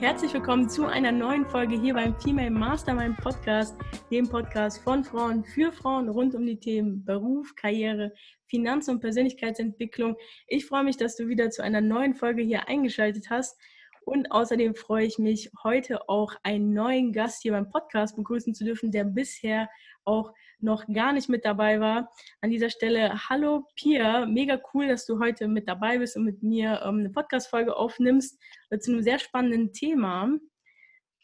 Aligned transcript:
Herzlich 0.00 0.32
willkommen 0.32 0.70
zu 0.70 0.86
einer 0.86 1.10
neuen 1.10 1.44
Folge 1.44 1.74
hier 1.74 1.94
beim 1.94 2.14
Female 2.20 2.52
Mastermind 2.52 3.16
Podcast, 3.16 3.74
dem 4.12 4.28
Podcast 4.28 4.78
von 4.84 5.02
Frauen 5.02 5.42
für 5.42 5.72
Frauen 5.72 6.08
rund 6.08 6.36
um 6.36 6.46
die 6.46 6.60
Themen 6.60 7.04
Beruf, 7.04 7.52
Karriere, 7.56 8.12
Finanz- 8.46 8.86
und 8.86 9.00
Persönlichkeitsentwicklung. 9.00 10.14
Ich 10.46 10.66
freue 10.66 10.84
mich, 10.84 10.98
dass 10.98 11.16
du 11.16 11.26
wieder 11.26 11.50
zu 11.50 11.64
einer 11.64 11.80
neuen 11.80 12.14
Folge 12.14 12.42
hier 12.42 12.68
eingeschaltet 12.68 13.28
hast. 13.28 13.60
Und 14.02 14.30
außerdem 14.30 14.76
freue 14.76 15.04
ich 15.04 15.18
mich, 15.18 15.50
heute 15.64 16.08
auch 16.08 16.32
einen 16.44 16.72
neuen 16.72 17.12
Gast 17.12 17.42
hier 17.42 17.50
beim 17.50 17.68
Podcast 17.68 18.14
begrüßen 18.14 18.54
zu 18.54 18.64
dürfen, 18.64 18.92
der 18.92 19.02
bisher 19.02 19.68
auch 20.04 20.32
noch 20.60 20.86
gar 20.92 21.12
nicht 21.12 21.28
mit 21.28 21.44
dabei 21.44 21.80
war. 21.80 22.10
An 22.40 22.50
dieser 22.50 22.70
Stelle, 22.70 23.28
hallo 23.28 23.66
Pia, 23.76 24.26
mega 24.26 24.60
cool, 24.72 24.88
dass 24.88 25.06
du 25.06 25.20
heute 25.20 25.48
mit 25.48 25.68
dabei 25.68 25.98
bist 25.98 26.16
und 26.16 26.24
mit 26.24 26.42
mir 26.42 26.80
ähm, 26.84 27.00
eine 27.00 27.10
Podcast-Folge 27.10 27.76
aufnimmst 27.76 28.40
äh, 28.70 28.78
zu 28.78 28.92
einem 28.92 29.02
sehr 29.02 29.18
spannenden 29.18 29.72
Thema. 29.72 30.30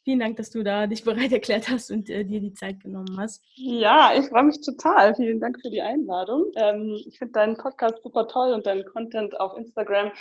Vielen 0.04 0.20
Dank, 0.20 0.36
dass 0.36 0.50
du 0.50 0.62
da 0.62 0.86
dich 0.86 1.04
bereit 1.04 1.32
erklärt 1.32 1.68
hast 1.68 1.90
und 1.90 2.10
äh, 2.10 2.24
dir 2.24 2.40
die 2.40 2.52
Zeit 2.52 2.80
genommen 2.80 3.16
hast. 3.18 3.42
Ja, 3.54 4.12
ich 4.16 4.26
freue 4.26 4.44
mich 4.44 4.60
total. 4.60 5.14
Vielen 5.14 5.40
Dank 5.40 5.60
für 5.60 5.70
die 5.70 5.82
Einladung. 5.82 6.52
Ähm, 6.56 7.00
ich 7.06 7.18
finde 7.18 7.32
deinen 7.32 7.56
Podcast 7.56 8.02
super 8.02 8.28
toll 8.28 8.52
und 8.52 8.66
deinen 8.66 8.84
Content 8.84 9.38
auf 9.40 9.56
Instagram 9.56 10.12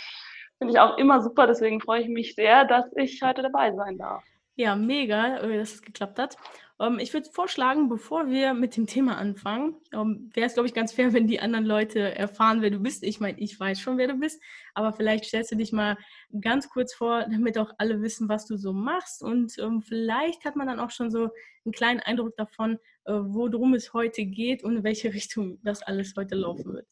finde 0.58 0.74
ich 0.74 0.80
auch 0.80 0.96
immer 0.98 1.20
super. 1.20 1.46
Deswegen 1.46 1.80
freue 1.80 2.02
ich 2.02 2.08
mich 2.08 2.34
sehr, 2.34 2.64
dass 2.64 2.86
ich 2.96 3.20
heute 3.22 3.42
dabei 3.42 3.72
sein 3.74 3.98
darf. 3.98 4.24
Ja, 4.56 4.76
mega, 4.76 5.38
äh, 5.38 5.58
dass 5.58 5.74
es 5.74 5.82
geklappt 5.82 6.18
hat. 6.18 6.36
Ähm, 6.80 6.98
ich 6.98 7.12
würde 7.12 7.30
vorschlagen, 7.30 7.88
bevor 7.88 8.28
wir 8.28 8.54
mit 8.54 8.76
dem 8.76 8.86
Thema 8.86 9.16
anfangen, 9.16 9.76
ähm, 9.92 10.30
wäre 10.34 10.46
es, 10.46 10.54
glaube 10.54 10.68
ich, 10.68 10.74
ganz 10.74 10.92
fair, 10.92 11.12
wenn 11.12 11.26
die 11.26 11.40
anderen 11.40 11.64
Leute 11.64 12.14
erfahren, 12.16 12.62
wer 12.62 12.70
du 12.70 12.80
bist. 12.80 13.04
Ich 13.04 13.20
meine, 13.20 13.38
ich 13.38 13.58
weiß 13.58 13.80
schon, 13.80 13.98
wer 13.98 14.08
du 14.08 14.14
bist, 14.14 14.42
aber 14.74 14.92
vielleicht 14.92 15.24
stellst 15.24 15.52
du 15.52 15.56
dich 15.56 15.72
mal 15.72 15.96
ganz 16.40 16.68
kurz 16.68 16.94
vor, 16.94 17.26
damit 17.30 17.58
auch 17.58 17.72
alle 17.78 18.02
wissen, 18.02 18.28
was 18.28 18.46
du 18.46 18.56
so 18.56 18.72
machst. 18.72 19.22
Und 19.22 19.56
ähm, 19.58 19.82
vielleicht 19.82 20.44
hat 20.44 20.56
man 20.56 20.66
dann 20.66 20.80
auch 20.80 20.90
schon 20.90 21.10
so 21.10 21.30
einen 21.64 21.72
kleinen 21.72 22.00
Eindruck 22.00 22.36
davon, 22.36 22.78
äh, 23.04 23.12
worum 23.12 23.74
es 23.74 23.92
heute 23.92 24.24
geht 24.24 24.64
und 24.64 24.78
in 24.78 24.84
welche 24.84 25.14
Richtung 25.14 25.58
das 25.62 25.82
alles 25.82 26.14
heute 26.16 26.34
laufen 26.34 26.74
wird. 26.74 26.86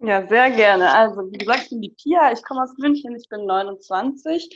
Ja, 0.00 0.26
sehr 0.26 0.50
gerne. 0.50 0.92
Also, 0.92 1.30
wie 1.30 1.38
gesagt, 1.38 1.62
ich 1.62 1.68
bin 1.70 1.80
die 1.80 1.94
Pia, 1.96 2.32
ich 2.32 2.42
komme 2.42 2.60
aus 2.60 2.76
München, 2.76 3.14
ich 3.14 3.28
bin 3.28 3.46
29 3.46 4.50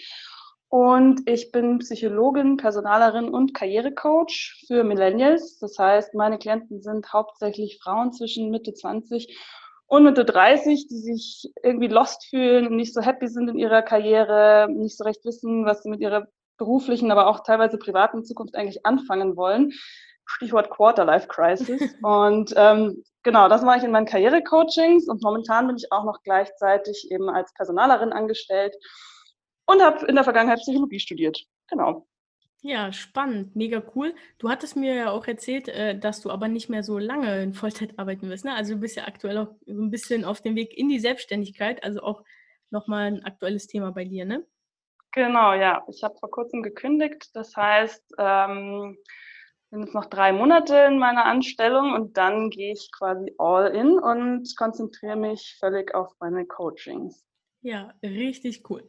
und 0.69 1.28
ich 1.28 1.53
bin 1.53 1.78
Psychologin, 1.78 2.56
Personalerin 2.56 3.28
und 3.28 3.55
Karrierecoach 3.55 4.64
für 4.67 4.83
Millennials. 4.83 5.59
Das 5.59 5.78
heißt, 5.78 6.14
meine 6.14 6.39
Klienten 6.39 6.83
sind 6.83 7.12
hauptsächlich 7.12 7.78
Frauen 7.81 8.12
zwischen 8.12 8.50
Mitte 8.50 8.75
20 8.75 9.39
und 9.87 10.03
Mitte 10.03 10.25
30, 10.25 10.89
die 10.89 10.98
sich 10.98 11.53
irgendwie 11.62 11.87
lost 11.87 12.27
fühlen 12.28 12.67
und 12.67 12.77
nicht 12.77 12.92
so 12.92 13.00
happy 13.00 13.28
sind 13.28 13.48
in 13.48 13.59
ihrer 13.59 13.83
Karriere, 13.83 14.67
nicht 14.69 14.97
so 14.97 15.05
recht 15.05 15.25
wissen, 15.25 15.64
was 15.64 15.83
sie 15.83 15.91
mit 15.91 16.00
ihrer 16.00 16.27
beruflichen, 16.59 17.12
aber 17.12 17.28
auch 17.28 17.44
teilweise 17.44 17.78
privaten 17.78 18.25
Zukunft 18.25 18.56
eigentlich 18.56 18.84
anfangen 18.84 19.37
wollen. 19.37 19.72
Stichwort 20.25 20.70
Quarterlife 20.70 21.28
Crisis. 21.28 21.81
und 22.03 22.53
ähm, 22.56 23.05
genau, 23.22 23.48
das 23.48 23.62
mache 23.62 23.78
ich 23.78 23.84
in 23.84 23.92
meinen 23.92 24.06
Karrierecoachings 24.06 25.09
und 25.09 25.22
momentan 25.22 25.69
bin 25.69 25.77
ich 25.77 25.92
auch 25.92 26.05
noch 26.05 26.22
gleichzeitig 26.25 27.09
eben 27.12 27.31
als 27.31 27.55
Personalerin 27.55 28.12
angestellt 28.12 28.75
und 29.67 29.83
habe 29.83 30.06
in 30.06 30.14
der 30.14 30.25
Vergangenheit 30.25 30.61
Psychologie 30.61 31.00
studiert. 31.00 31.45
Genau. 31.69 32.06
Ja, 32.62 32.92
spannend, 32.92 33.55
mega 33.55 33.83
cool. 33.95 34.14
Du 34.39 34.48
hattest 34.48 34.77
mir 34.77 34.95
ja 34.95 35.11
auch 35.11 35.27
erzählt, 35.27 35.69
äh, 35.69 35.97
dass 35.98 36.20
du 36.22 36.31
aber 36.31 36.48
nicht 36.48 36.69
mehr 36.69 36.83
so 36.83 36.98
lange 36.98 37.42
in 37.42 37.55
Vollzeit 37.55 37.98
arbeiten 37.98 38.28
wirst. 38.28 38.44
Ne? 38.44 38.55
Also 38.55 38.75
du 38.75 38.81
bist 38.81 38.97
ja 38.97 39.06
aktuell 39.06 39.39
auch 39.39 39.55
ein 39.69 39.91
bisschen 39.91 40.25
auf 40.25 40.41
dem 40.41 40.56
Weg 40.56 40.77
in 40.77 40.89
die 40.89 40.98
Selbstständigkeit, 40.98 41.84
also 41.84 42.00
auch 42.00 42.25
nochmal 42.70 43.06
ein 43.06 43.25
aktuelles 43.25 43.67
Thema 43.67 43.92
bei 43.92 44.05
dir, 44.05 44.25
ne? 44.25 44.44
Genau, 45.12 45.55
ja. 45.55 45.84
Ich 45.89 46.03
habe 46.03 46.17
vor 46.19 46.31
kurzem 46.31 46.62
gekündigt. 46.62 47.31
Das 47.34 47.56
heißt, 47.56 48.03
ähm, 48.19 48.99
sind 49.71 49.81
jetzt 49.82 49.94
noch 49.94 50.06
drei 50.06 50.32
Monate 50.32 50.76
in 50.91 50.99
meiner 50.99 51.25
Anstellung 51.25 51.93
und 51.94 52.16
dann 52.16 52.50
gehe 52.50 52.72
ich 52.72 52.91
quasi 52.93 53.34
all 53.38 53.75
in 53.75 53.99
und 53.99 54.56
konzentriere 54.56 55.16
mich 55.16 55.56
völlig 55.59 55.94
auf 55.94 56.12
meine 56.21 56.47
Coachings. 56.47 57.25
Ja, 57.62 57.94
richtig 58.03 58.69
cool. 58.71 58.82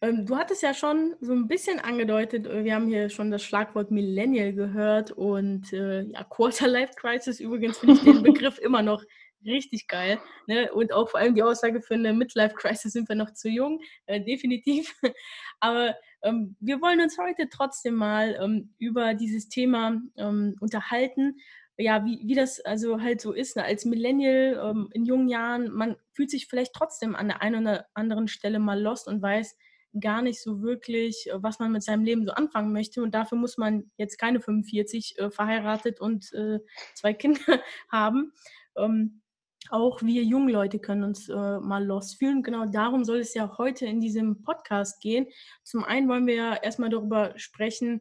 Ähm, 0.00 0.26
du 0.26 0.36
hattest 0.36 0.62
ja 0.62 0.74
schon 0.74 1.16
so 1.20 1.32
ein 1.32 1.48
bisschen 1.48 1.80
angedeutet, 1.80 2.46
äh, 2.46 2.64
wir 2.64 2.74
haben 2.74 2.86
hier 2.86 3.10
schon 3.10 3.30
das 3.32 3.42
Schlagwort 3.42 3.90
Millennial 3.90 4.52
gehört 4.52 5.10
und 5.10 5.72
äh, 5.72 6.02
ja, 6.02 6.22
Quarter-Life 6.22 6.92
Crisis 6.94 7.40
übrigens 7.40 7.78
finde 7.78 7.94
ich 7.94 8.02
den 8.02 8.22
Begriff 8.22 8.58
immer 8.62 8.82
noch 8.82 9.02
richtig 9.44 9.88
geil. 9.88 10.20
Ne? 10.46 10.72
Und 10.72 10.92
auch 10.92 11.08
vor 11.10 11.20
allem 11.20 11.34
die 11.34 11.42
Aussage 11.42 11.80
für 11.80 11.94
eine 11.94 12.12
Midlife 12.12 12.54
Crisis 12.54 12.92
sind 12.92 13.08
wir 13.08 13.16
noch 13.16 13.32
zu 13.32 13.48
jung, 13.48 13.80
äh, 14.06 14.20
definitiv. 14.20 14.94
Aber 15.60 15.96
ähm, 16.22 16.56
wir 16.60 16.80
wollen 16.80 17.00
uns 17.00 17.18
heute 17.18 17.48
trotzdem 17.48 17.94
mal 17.94 18.38
ähm, 18.40 18.74
über 18.78 19.14
dieses 19.14 19.48
Thema 19.48 20.00
ähm, 20.16 20.54
unterhalten. 20.60 21.38
Ja, 21.76 22.04
wie, 22.04 22.20
wie 22.24 22.34
das 22.34 22.60
also 22.60 23.00
halt 23.00 23.20
so 23.20 23.32
ist, 23.32 23.56
ne? 23.56 23.64
als 23.64 23.84
Millennial 23.84 24.60
ähm, 24.70 24.88
in 24.92 25.04
jungen 25.04 25.28
Jahren, 25.28 25.70
man 25.72 25.96
fühlt 26.12 26.30
sich 26.30 26.46
vielleicht 26.46 26.72
trotzdem 26.74 27.14
an 27.14 27.28
der 27.28 27.40
einen 27.40 27.66
oder 27.66 27.86
anderen 27.94 28.26
Stelle 28.26 28.58
mal 28.58 28.80
lost 28.80 29.06
und 29.06 29.22
weiß, 29.22 29.56
gar 30.00 30.22
nicht 30.22 30.42
so 30.42 30.62
wirklich, 30.62 31.28
äh, 31.30 31.42
was 31.42 31.58
man 31.58 31.72
mit 31.72 31.82
seinem 31.82 32.04
Leben 32.04 32.26
so 32.26 32.32
anfangen 32.32 32.72
möchte. 32.72 33.02
Und 33.02 33.14
dafür 33.14 33.38
muss 33.38 33.58
man 33.58 33.90
jetzt 33.96 34.18
keine 34.18 34.40
45 34.40 35.18
äh, 35.18 35.30
verheiratet 35.30 36.00
und 36.00 36.32
äh, 36.32 36.60
zwei 36.94 37.14
Kinder 37.14 37.40
haben. 37.90 38.32
Ähm, 38.76 39.22
auch 39.70 40.02
wir 40.02 40.22
jungen 40.22 40.48
Leute 40.48 40.78
können 40.78 41.04
uns 41.04 41.28
äh, 41.28 41.34
mal 41.60 41.84
lost 41.84 42.18
fühlen. 42.18 42.42
Genau 42.42 42.66
darum 42.66 43.04
soll 43.04 43.18
es 43.18 43.34
ja 43.34 43.58
heute 43.58 43.86
in 43.86 44.00
diesem 44.00 44.42
Podcast 44.42 45.00
gehen. 45.00 45.26
Zum 45.62 45.84
einen 45.84 46.08
wollen 46.08 46.26
wir 46.26 46.34
ja 46.34 46.54
erstmal 46.54 46.90
darüber 46.90 47.34
sprechen, 47.36 48.00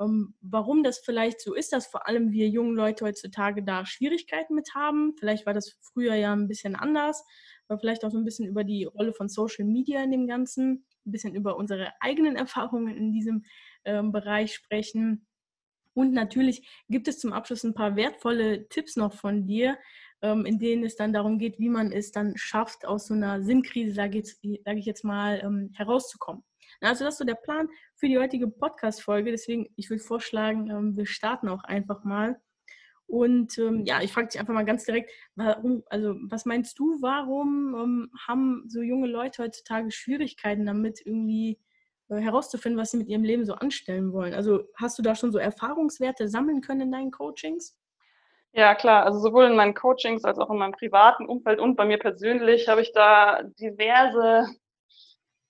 ähm, 0.00 0.34
warum 0.40 0.82
das 0.82 0.98
vielleicht 0.98 1.40
so 1.40 1.54
ist, 1.54 1.72
dass 1.72 1.86
vor 1.86 2.08
allem 2.08 2.32
wir 2.32 2.48
jungen 2.48 2.74
Leute 2.74 3.04
heutzutage 3.04 3.62
da 3.62 3.86
Schwierigkeiten 3.86 4.54
mit 4.54 4.74
haben. 4.74 5.14
Vielleicht 5.18 5.46
war 5.46 5.54
das 5.54 5.76
früher 5.82 6.14
ja 6.14 6.32
ein 6.32 6.48
bisschen 6.48 6.74
anders, 6.74 7.24
aber 7.68 7.78
vielleicht 7.78 8.04
auch 8.04 8.10
so 8.10 8.18
ein 8.18 8.24
bisschen 8.24 8.48
über 8.48 8.64
die 8.64 8.84
Rolle 8.84 9.12
von 9.12 9.28
Social 9.28 9.64
Media 9.64 10.02
in 10.02 10.10
dem 10.10 10.26
Ganzen 10.26 10.84
ein 11.06 11.12
bisschen 11.12 11.34
über 11.34 11.56
unsere 11.56 11.92
eigenen 12.00 12.36
Erfahrungen 12.36 12.96
in 12.96 13.12
diesem 13.12 13.44
ähm, 13.84 14.12
Bereich 14.12 14.54
sprechen. 14.54 15.26
Und 15.94 16.12
natürlich 16.12 16.68
gibt 16.88 17.08
es 17.08 17.20
zum 17.20 17.32
Abschluss 17.32 17.64
ein 17.64 17.74
paar 17.74 17.96
wertvolle 17.96 18.68
Tipps 18.68 18.96
noch 18.96 19.14
von 19.14 19.46
dir, 19.46 19.78
ähm, 20.22 20.44
in 20.44 20.58
denen 20.58 20.84
es 20.84 20.96
dann 20.96 21.12
darum 21.12 21.38
geht, 21.38 21.58
wie 21.58 21.68
man 21.68 21.92
es 21.92 22.10
dann 22.10 22.36
schafft, 22.36 22.84
aus 22.84 23.06
so 23.06 23.14
einer 23.14 23.42
Sinnkrise, 23.42 23.92
sage 23.92 24.18
ich, 24.18 24.60
sag 24.64 24.76
ich 24.76 24.86
jetzt 24.86 25.04
mal, 25.04 25.40
ähm, 25.44 25.70
herauszukommen. 25.74 26.42
Also 26.80 27.04
das 27.04 27.14
ist 27.14 27.18
so 27.18 27.24
der 27.24 27.34
Plan 27.34 27.68
für 27.94 28.08
die 28.08 28.18
heutige 28.18 28.48
Podcast-Folge. 28.48 29.30
Deswegen, 29.30 29.68
ich 29.76 29.90
würde 29.90 30.02
vorschlagen, 30.02 30.70
ähm, 30.70 30.96
wir 30.96 31.06
starten 31.06 31.48
auch 31.48 31.62
einfach 31.64 32.04
mal. 32.04 32.40
Und 33.06 33.58
ähm, 33.58 33.84
ja, 33.84 34.00
ich 34.00 34.12
frage 34.12 34.28
dich 34.28 34.40
einfach 34.40 34.54
mal 34.54 34.64
ganz 34.64 34.84
direkt, 34.84 35.10
warum, 35.36 35.82
also 35.88 36.16
was 36.22 36.46
meinst 36.46 36.78
du, 36.78 36.98
warum 37.00 37.74
ähm, 37.74 38.10
haben 38.26 38.64
so 38.68 38.80
junge 38.82 39.06
Leute 39.06 39.42
heutzutage 39.42 39.90
Schwierigkeiten 39.90 40.66
damit, 40.66 41.00
irgendwie 41.04 41.58
äh, 42.08 42.16
herauszufinden, 42.16 42.80
was 42.80 42.90
sie 42.90 42.98
mit 42.98 43.08
ihrem 43.08 43.24
Leben 43.24 43.44
so 43.44 43.54
anstellen 43.54 44.12
wollen? 44.12 44.34
Also 44.34 44.64
hast 44.76 44.98
du 44.98 45.02
da 45.02 45.14
schon 45.14 45.32
so 45.32 45.38
Erfahrungswerte 45.38 46.28
sammeln 46.28 46.60
können 46.60 46.82
in 46.82 46.92
deinen 46.92 47.10
Coachings? 47.10 47.76
Ja, 48.52 48.74
klar. 48.74 49.04
Also 49.04 49.18
sowohl 49.18 49.46
in 49.46 49.56
meinen 49.56 49.74
Coachings 49.74 50.24
als 50.24 50.38
auch 50.38 50.50
in 50.50 50.58
meinem 50.58 50.72
privaten 50.72 51.26
Umfeld 51.26 51.58
und 51.58 51.76
bei 51.76 51.84
mir 51.84 51.98
persönlich 51.98 52.68
habe 52.68 52.82
ich 52.82 52.92
da 52.92 53.42
diverse 53.60 54.46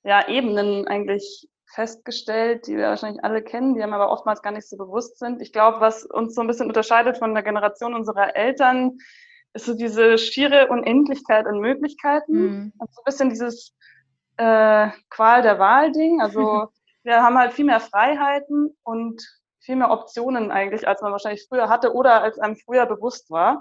ja, 0.05 0.29
Ebenen 0.29 0.87
eigentlich 0.87 1.49
festgestellt, 1.75 2.67
die 2.67 2.77
wir 2.77 2.89
wahrscheinlich 2.89 3.25
alle 3.25 3.43
kennen, 3.43 3.75
die 3.75 3.83
haben 3.83 3.93
aber 3.93 4.11
oftmals 4.11 4.43
gar 4.43 4.53
nicht 4.53 4.69
so 4.69 4.77
bewusst 4.77 5.19
sind. 5.19 5.43
Ich 5.43 5.53
glaube, 5.53 5.81
was 5.81 6.05
uns 6.05 6.35
so 6.35 6.41
ein 6.41 6.47
bisschen 6.47 6.69
unterscheidet 6.69 7.19
von 7.19 7.35
der 7.35 7.43
Generation 7.43 7.95
unserer 7.95 8.37
Eltern, 8.37 8.99
ist 9.55 9.67
so 9.67 9.75
diese 9.75 10.19
schiere 10.19 10.69
Unendlichkeit 10.69 11.47
an 11.47 11.59
Möglichkeiten. 11.59 12.33
Mhm. 12.33 12.73
Und 12.79 12.95
so 12.95 13.01
ein 13.01 13.05
bisschen 13.05 13.31
dieses 13.31 13.75
äh, 14.37 14.89
Qual 15.11 15.43
der 15.43 15.59
Wahl-Ding. 15.59 16.21
Also 16.21 16.69
wir 17.03 17.23
haben 17.23 17.39
halt 17.39 17.53
viel 17.53 17.65
mehr 17.65 17.81
Freiheiten 17.81 18.77
und 18.83 19.23
viel 19.61 19.77
mehr 19.77 19.91
Optionen 19.91 20.51
eigentlich, 20.51 20.87
als 20.87 21.03
man 21.03 21.13
wahrscheinlich 21.13 21.47
früher 21.49 21.69
hatte 21.69 21.95
oder 21.95 22.23
als 22.23 22.39
einem 22.39 22.57
früher 22.57 22.87
bewusst 22.87 23.31
war. 23.31 23.61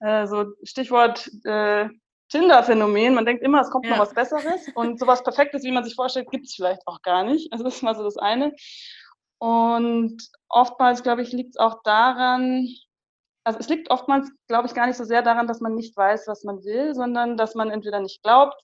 Äh, 0.00 0.26
so 0.26 0.46
Stichwort 0.62 1.30
äh, 1.44 1.88
Tinder-Phänomen. 2.28 3.14
Man 3.14 3.26
denkt 3.26 3.42
immer, 3.42 3.60
es 3.60 3.70
kommt 3.70 3.86
ja. 3.86 3.92
noch 3.92 4.00
was 4.00 4.14
Besseres 4.14 4.68
und 4.74 4.98
sowas 4.98 5.22
Perfektes, 5.22 5.62
wie 5.64 5.72
man 5.72 5.84
sich 5.84 5.94
vorstellt, 5.94 6.30
gibt 6.30 6.46
es 6.46 6.54
vielleicht 6.54 6.86
auch 6.86 7.02
gar 7.02 7.24
nicht. 7.24 7.52
Also 7.52 7.64
das 7.64 7.76
ist 7.76 7.82
mal 7.82 7.94
so 7.94 8.04
das 8.04 8.16
eine. 8.16 8.54
Und 9.38 10.18
oftmals, 10.48 11.02
glaube 11.02 11.22
ich, 11.22 11.32
liegt 11.32 11.50
es 11.50 11.56
auch 11.58 11.82
daran, 11.84 12.68
also 13.44 13.60
es 13.60 13.68
liegt 13.68 13.90
oftmals, 13.90 14.30
glaube 14.48 14.66
ich, 14.66 14.74
gar 14.74 14.86
nicht 14.86 14.96
so 14.96 15.04
sehr 15.04 15.22
daran, 15.22 15.46
dass 15.46 15.60
man 15.60 15.74
nicht 15.74 15.96
weiß, 15.96 16.26
was 16.26 16.44
man 16.44 16.62
will, 16.64 16.94
sondern 16.94 17.36
dass 17.36 17.54
man 17.54 17.70
entweder 17.70 18.00
nicht 18.00 18.22
glaubt, 18.22 18.60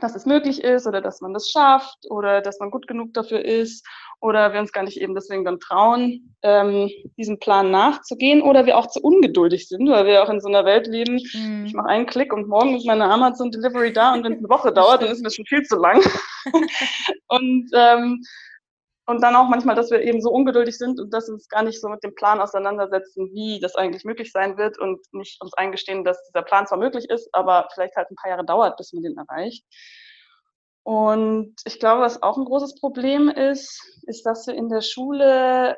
dass 0.00 0.16
es 0.16 0.26
möglich 0.26 0.62
ist 0.62 0.86
oder 0.86 1.00
dass 1.00 1.20
man 1.20 1.32
das 1.32 1.50
schafft 1.50 1.98
oder 2.08 2.40
dass 2.40 2.58
man 2.58 2.70
gut 2.70 2.86
genug 2.86 3.14
dafür 3.14 3.44
ist 3.44 3.86
oder 4.20 4.52
wir 4.52 4.60
uns 4.60 4.72
gar 4.72 4.84
nicht 4.84 5.00
eben 5.00 5.14
deswegen 5.14 5.44
dann 5.44 5.60
trauen, 5.60 6.34
ähm, 6.42 6.90
diesem 7.16 7.38
Plan 7.38 7.70
nachzugehen 7.70 8.42
oder 8.42 8.66
wir 8.66 8.76
auch 8.76 8.86
zu 8.86 9.00
ungeduldig 9.00 9.68
sind, 9.68 9.88
weil 9.88 10.06
wir 10.06 10.22
auch 10.22 10.28
in 10.28 10.40
so 10.40 10.48
einer 10.48 10.64
Welt 10.64 10.86
leben, 10.86 11.20
mhm. 11.32 11.64
ich 11.66 11.74
mache 11.74 11.88
einen 11.88 12.06
Klick 12.06 12.32
und 12.32 12.48
morgen 12.48 12.76
ist 12.76 12.86
meine 12.86 13.04
Amazon 13.04 13.50
Delivery 13.50 13.92
da 13.92 14.12
und 14.12 14.24
wenn 14.24 14.34
es 14.34 14.38
eine 14.38 14.48
Woche 14.48 14.72
dauert, 14.74 15.02
dann 15.02 15.10
ist 15.10 15.24
das 15.24 15.34
schon 15.34 15.46
viel 15.46 15.62
zu 15.62 15.76
lang. 15.76 16.02
und 17.28 17.70
ähm, 17.74 18.22
und 19.10 19.22
dann 19.22 19.34
auch 19.34 19.48
manchmal, 19.48 19.74
dass 19.74 19.90
wir 19.90 20.00
eben 20.02 20.20
so 20.20 20.30
ungeduldig 20.30 20.78
sind 20.78 21.00
und 21.00 21.12
dass 21.12 21.26
wir 21.26 21.34
uns 21.34 21.48
gar 21.48 21.64
nicht 21.64 21.80
so 21.80 21.88
mit 21.88 22.04
dem 22.04 22.14
Plan 22.14 22.40
auseinandersetzen, 22.40 23.28
wie 23.32 23.58
das 23.60 23.74
eigentlich 23.74 24.04
möglich 24.04 24.30
sein 24.30 24.56
wird 24.56 24.78
und 24.78 25.00
nicht 25.12 25.42
uns 25.42 25.52
eingestehen, 25.54 26.04
dass 26.04 26.22
dieser 26.28 26.42
Plan 26.42 26.66
zwar 26.66 26.78
möglich 26.78 27.06
ist, 27.10 27.28
aber 27.32 27.68
vielleicht 27.74 27.96
halt 27.96 28.08
ein 28.10 28.14
paar 28.14 28.30
Jahre 28.30 28.44
dauert, 28.44 28.76
bis 28.76 28.92
man 28.92 29.02
den 29.02 29.16
erreicht. 29.18 29.64
Und 30.84 31.56
ich 31.64 31.80
glaube, 31.80 32.02
was 32.02 32.22
auch 32.22 32.38
ein 32.38 32.44
großes 32.44 32.76
Problem 32.80 33.28
ist, 33.28 33.82
ist, 34.06 34.24
dass 34.24 34.46
wir 34.46 34.54
in 34.54 34.68
der 34.68 34.80
Schule 34.80 35.76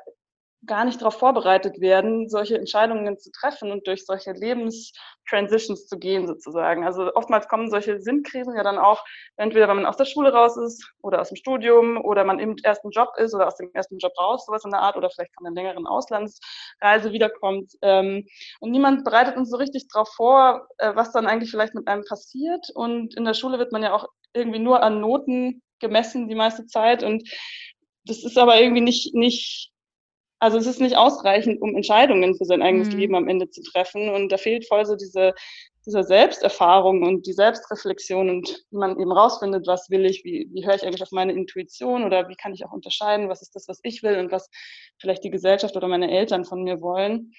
gar 0.67 0.85
nicht 0.85 1.01
darauf 1.01 1.19
vorbereitet 1.19 1.81
werden, 1.81 2.29
solche 2.29 2.57
Entscheidungen 2.57 3.19
zu 3.19 3.31
treffen 3.33 3.73
und 3.73 3.87
durch 3.87 4.07
solche 4.07 4.33
Lebenstransitions 4.33 5.87
zu 5.87 5.99
gehen 5.99 6.27
sozusagen. 6.29 6.85
Also 6.85 7.13
oftmals 7.15 7.49
kommen 7.49 7.69
solche 7.69 8.01
Sinnkrisen 8.01 8.55
ja 8.55 8.63
dann 8.63 8.79
auch 8.79 9.05
entweder, 9.37 9.69
wenn 9.69 9.77
man 9.77 9.87
aus 9.87 9.97
der 9.97 10.05
Schule 10.05 10.33
raus 10.33 10.57
ist 10.57 10.89
oder 11.03 11.21
aus 11.21 11.31
dem 11.31 11.37
Studium 11.37 11.97
oder 11.97 12.25
man 12.25 12.39
im 12.39 12.57
ersten 12.63 12.91
Job 12.91 13.09
ist 13.17 13.35
oder 13.35 13.49
aus 13.49 13.57
dem 13.57 13.71
ersten 13.75 13.99
Job 13.99 14.13
raus, 14.21 14.47
sowas 14.47 14.65
in 14.65 14.71
der 14.71 14.81
Art 14.81 14.97
oder 14.97 15.11
vielleicht 15.11 15.35
von 15.35 15.47
einer 15.47 15.55
längeren 15.55 15.87
Auslandsreise 15.87 17.13
wiederkommt. 17.13 17.73
Ähm, 17.83 18.25
und 18.61 18.71
niemand 18.71 19.05
bereitet 19.05 19.37
uns 19.37 19.51
so 19.51 19.57
richtig 19.57 19.89
darauf 19.89 20.11
vor, 20.15 20.69
äh, 20.79 20.95
was 20.95 21.13
dann 21.13 21.27
eigentlich 21.27 21.51
vielleicht 21.51 21.75
mit 21.75 21.89
einem 21.89 22.05
passiert. 22.05 22.69
Und 22.75 23.17
in 23.17 23.25
der 23.25 23.35
Schule 23.35 23.59
wird 23.59 23.73
man 23.73 23.83
ja 23.83 23.95
auch 23.95 24.07
irgendwie 24.33 24.61
nur 24.61 24.83
an 24.83 25.01
Noten 25.01 25.63
gemessen 25.81 26.29
die 26.29 26.37
meiste 26.37 26.67
Zeit 26.67 27.03
und 27.03 27.29
das 28.05 28.25
ist 28.25 28.39
aber 28.39 28.61
irgendwie 28.61 28.81
nicht, 28.81 29.15
nicht 29.15 29.72
also 30.43 30.59
es 30.59 30.67
ist 30.67 30.81
nicht 30.81 30.97
ausreichend, 30.97 31.63
um 31.63 31.77
Entscheidungen 31.77 32.35
für 32.35 32.45
sein 32.45 32.63
eigenes 32.63 32.89
mhm. 32.89 32.99
Leben 32.99 33.15
am 33.15 33.29
Ende 33.29 33.49
zu 33.49 33.63
treffen. 33.63 34.09
Und 34.09 34.33
da 34.33 34.39
fehlt 34.39 34.67
voll 34.67 34.85
so 34.85 34.97
diese, 34.97 35.35
diese 35.87 36.03
Selbsterfahrung 36.03 37.05
und 37.05 37.29
die 37.29 37.33
Selbstreflexion 37.33 38.29
und 38.29 38.65
wie 38.73 38.77
man 38.77 38.99
eben 38.99 39.13
rausfindet, 39.13 39.69
was 39.69 39.89
will 39.89 40.05
ich, 40.05 40.25
wie, 40.25 40.51
wie 40.53 40.67
höre 40.67 40.75
ich 40.75 40.83
eigentlich 40.83 41.05
auf 41.05 41.13
meine 41.13 41.33
Intuition 41.33 42.03
oder 42.03 42.29
wie 42.29 42.35
kann 42.35 42.53
ich 42.53 42.67
auch 42.67 42.73
unterscheiden, 42.73 43.29
was 43.29 43.41
ist 43.41 43.55
das, 43.55 43.69
was 43.69 43.79
ich 43.85 44.03
will 44.03 44.19
und 44.19 44.33
was 44.33 44.51
vielleicht 45.01 45.23
die 45.23 45.31
Gesellschaft 45.31 45.77
oder 45.77 45.87
meine 45.87 46.11
Eltern 46.11 46.45
von 46.45 46.65
mir 46.65 46.81
wollen. 46.81 47.35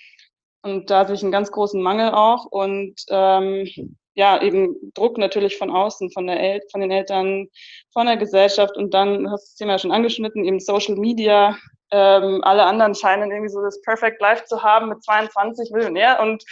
Und 0.61 0.89
da 0.89 1.05
sehe 1.05 1.15
ich 1.15 1.23
einen 1.23 1.33
ganz 1.33 1.51
großen 1.51 1.81
Mangel 1.81 2.11
auch 2.11 2.45
und 2.45 2.95
ähm, 3.09 3.67
ja, 4.13 4.41
eben 4.41 4.77
Druck 4.93 5.17
natürlich 5.17 5.57
von 5.57 5.71
außen, 5.71 6.09
von, 6.11 6.25
der 6.25 6.39
El 6.39 6.61
von 6.71 6.79
den 6.79 6.91
Eltern, 6.91 7.47
von 7.91 8.05
der 8.05 8.15
Gesellschaft 8.15 8.77
und 8.77 8.93
dann, 8.93 9.25
du 9.25 9.29
hast 9.29 9.43
das 9.49 9.55
Thema 9.55 9.73
ja 9.73 9.79
schon 9.79 9.91
angeschnitten, 9.91 10.45
eben 10.45 10.61
Social 10.61 10.95
Media, 10.95 11.57
ähm, 11.93 12.43
alle 12.43 12.63
anderen 12.63 12.95
scheinen 12.95 13.31
irgendwie 13.31 13.51
so 13.51 13.61
das 13.61 13.79
Perfect 13.81 14.19
Life 14.19 14.45
zu 14.45 14.63
haben 14.63 14.89
mit 14.89 15.03
22 15.03 15.71
Millionär 15.71 16.19
und 16.19 16.43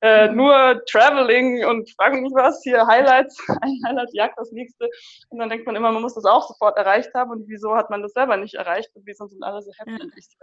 äh, 0.00 0.28
mhm. 0.28 0.36
nur 0.36 0.82
Traveling 0.90 1.64
und 1.64 1.90
fragen 1.94 2.22
mich 2.22 2.32
was, 2.34 2.60
hier 2.64 2.86
Highlights, 2.86 3.38
ein 3.62 3.80
Highlight 3.86 4.08
jagt 4.12 4.38
das 4.38 4.50
nächste. 4.50 4.88
Und 5.28 5.38
dann 5.38 5.48
denkt 5.48 5.66
man 5.66 5.76
immer, 5.76 5.92
man 5.92 6.02
muss 6.02 6.14
das 6.14 6.24
auch 6.24 6.46
sofort 6.48 6.76
erreicht 6.76 7.14
haben 7.14 7.30
und 7.30 7.48
wieso 7.48 7.76
hat 7.76 7.90
man 7.90 8.02
das 8.02 8.12
selber 8.12 8.36
nicht 8.36 8.54
erreicht 8.54 8.90
und 8.94 9.06
wieso 9.06 9.26
sind 9.26 9.42
alle 9.42 9.62
so 9.62 9.70
happy 9.78 9.92
ja. 9.92 10.04
nicht. 10.14 10.36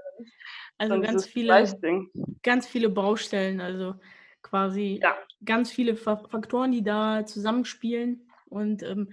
Also 0.77 1.01
ganz 1.01 1.25
viele, 1.25 2.07
ganz 2.43 2.67
viele 2.67 2.89
Baustellen, 2.89 3.59
also 3.61 3.95
quasi 4.41 4.99
ja. 5.01 5.15
ganz 5.43 5.71
viele 5.71 5.95
Faktoren, 5.95 6.71
die 6.71 6.83
da 6.83 7.25
zusammenspielen 7.25 8.29
und 8.49 8.83
ähm, 8.83 9.11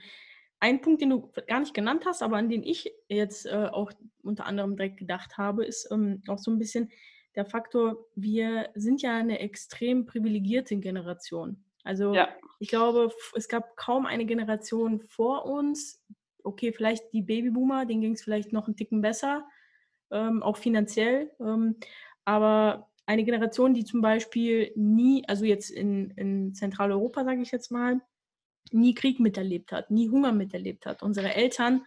ein 0.63 0.81
Punkt, 0.81 1.03
den 1.03 1.11
du 1.11 1.29
gar 1.49 1.59
nicht 1.59 1.75
genannt 1.75 2.05
hast, 2.07 2.23
aber 2.23 2.37
an 2.37 2.49
den 2.49 2.63
ich 2.63 2.95
jetzt 3.09 3.47
äh, 3.47 3.69
auch 3.73 3.91
unter 4.23 4.47
anderem 4.47 4.77
direkt 4.77 4.97
gedacht 4.97 5.37
habe, 5.37 5.65
ist 5.65 5.91
ähm, 5.91 6.23
auch 6.29 6.39
so 6.39 6.53
ein 6.53 6.59
bisschen 6.61 6.93
der 7.35 7.45
Faktor, 7.45 7.97
wir 8.15 8.71
sind 8.77 9.03
ja 9.03 9.17
eine 9.17 9.41
extrem 9.41 10.07
privilegierte 10.07 10.77
Generation. 10.77 11.65
Also 11.83 12.15
ja. 12.15 12.29
ich 12.61 12.69
glaube, 12.69 13.11
es 13.35 13.49
gab 13.49 13.77
kaum 13.77 14.07
eine 14.07 14.25
Generation 14.25 15.01
vor 15.01 15.47
uns, 15.47 16.01
okay, 16.45 16.73
vielleicht 16.73 17.13
die 17.13 17.23
Babyboomer, 17.23 17.85
denen 17.85 18.03
ging 18.03 18.13
es 18.13 18.23
vielleicht 18.23 18.53
noch 18.53 18.69
einen 18.69 18.77
Ticken 18.77 19.01
besser, 19.01 19.45
ähm, 20.13 20.45
auch 20.45 20.59
finanziell, 20.59 21.33
ähm, 21.41 21.75
aber 22.25 22.89
eine 23.07 23.25
Generation, 23.25 23.75
die 23.75 23.85
zum 23.85 24.01
Beispiel 24.01 24.71
nie, 24.77 25.25
also 25.27 25.45
jetzt 25.45 25.71
in, 25.71 26.13
in 26.13 26.55
Zentraleuropa, 26.55 27.25
sage 27.25 27.43
ich 27.43 27.51
jetzt 27.51 27.73
mal, 27.73 28.01
nie 28.71 28.95
Krieg 28.95 29.21
miterlebt 29.21 29.73
hat, 29.73 29.91
nie 29.91 30.11
Hunger 30.11 30.33
miterlebt 30.33 30.87
hat. 30.87 31.03
Unsere 31.03 31.35
Eltern 31.35 31.85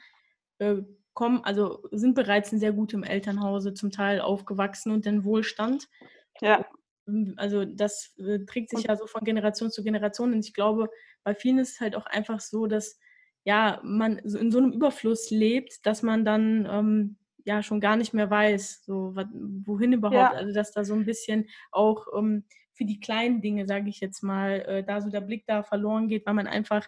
äh, 0.59 0.77
kommen, 1.13 1.43
also 1.43 1.87
sind 1.91 2.13
bereits 2.13 2.51
in 2.51 2.59
sehr 2.59 2.73
gutem 2.73 3.03
Elternhause 3.03 3.73
zum 3.73 3.91
Teil 3.91 4.21
aufgewachsen 4.21 4.91
und 4.91 5.05
in 5.05 5.23
Wohlstand. 5.23 5.87
Ja. 6.41 6.65
Also 7.37 7.65
das 7.65 8.15
äh, 8.17 8.39
trägt 8.45 8.71
sich 8.71 8.85
ja 8.85 8.95
so 8.95 9.07
von 9.07 9.23
Generation 9.23 9.71
zu 9.71 9.83
Generation 9.83 10.33
und 10.33 10.45
ich 10.45 10.53
glaube, 10.53 10.89
bei 11.23 11.33
vielen 11.35 11.59
ist 11.59 11.73
es 11.73 11.79
halt 11.79 11.95
auch 11.95 12.05
einfach 12.07 12.39
so, 12.39 12.67
dass 12.67 12.99
ja 13.43 13.79
man 13.83 14.17
in 14.17 14.51
so 14.51 14.57
einem 14.57 14.71
Überfluss 14.71 15.29
lebt, 15.29 15.85
dass 15.85 16.01
man 16.01 16.25
dann 16.25 16.67
ähm, 16.69 17.17
ja 17.45 17.61
schon 17.61 17.79
gar 17.79 17.95
nicht 17.95 18.13
mehr 18.13 18.29
weiß, 18.29 18.83
so 18.85 19.15
wohin 19.65 19.93
überhaupt. 19.93 20.15
Ja. 20.15 20.31
Also 20.31 20.53
dass 20.53 20.71
da 20.71 20.83
so 20.83 20.95
ein 20.95 21.05
bisschen 21.05 21.47
auch 21.71 22.07
ähm, 22.17 22.43
für 22.75 22.85
die 22.85 22.99
kleinen 22.99 23.41
Dinge, 23.41 23.65
sage 23.65 23.89
ich 23.89 23.99
jetzt 23.99 24.21
mal, 24.21 24.61
äh, 24.61 24.83
da 24.83 25.01
so 25.01 25.09
der 25.09 25.21
Blick 25.21 25.45
da 25.47 25.63
verloren 25.63 26.07
geht, 26.07 26.25
weil 26.25 26.33
man 26.33 26.47
einfach 26.47 26.87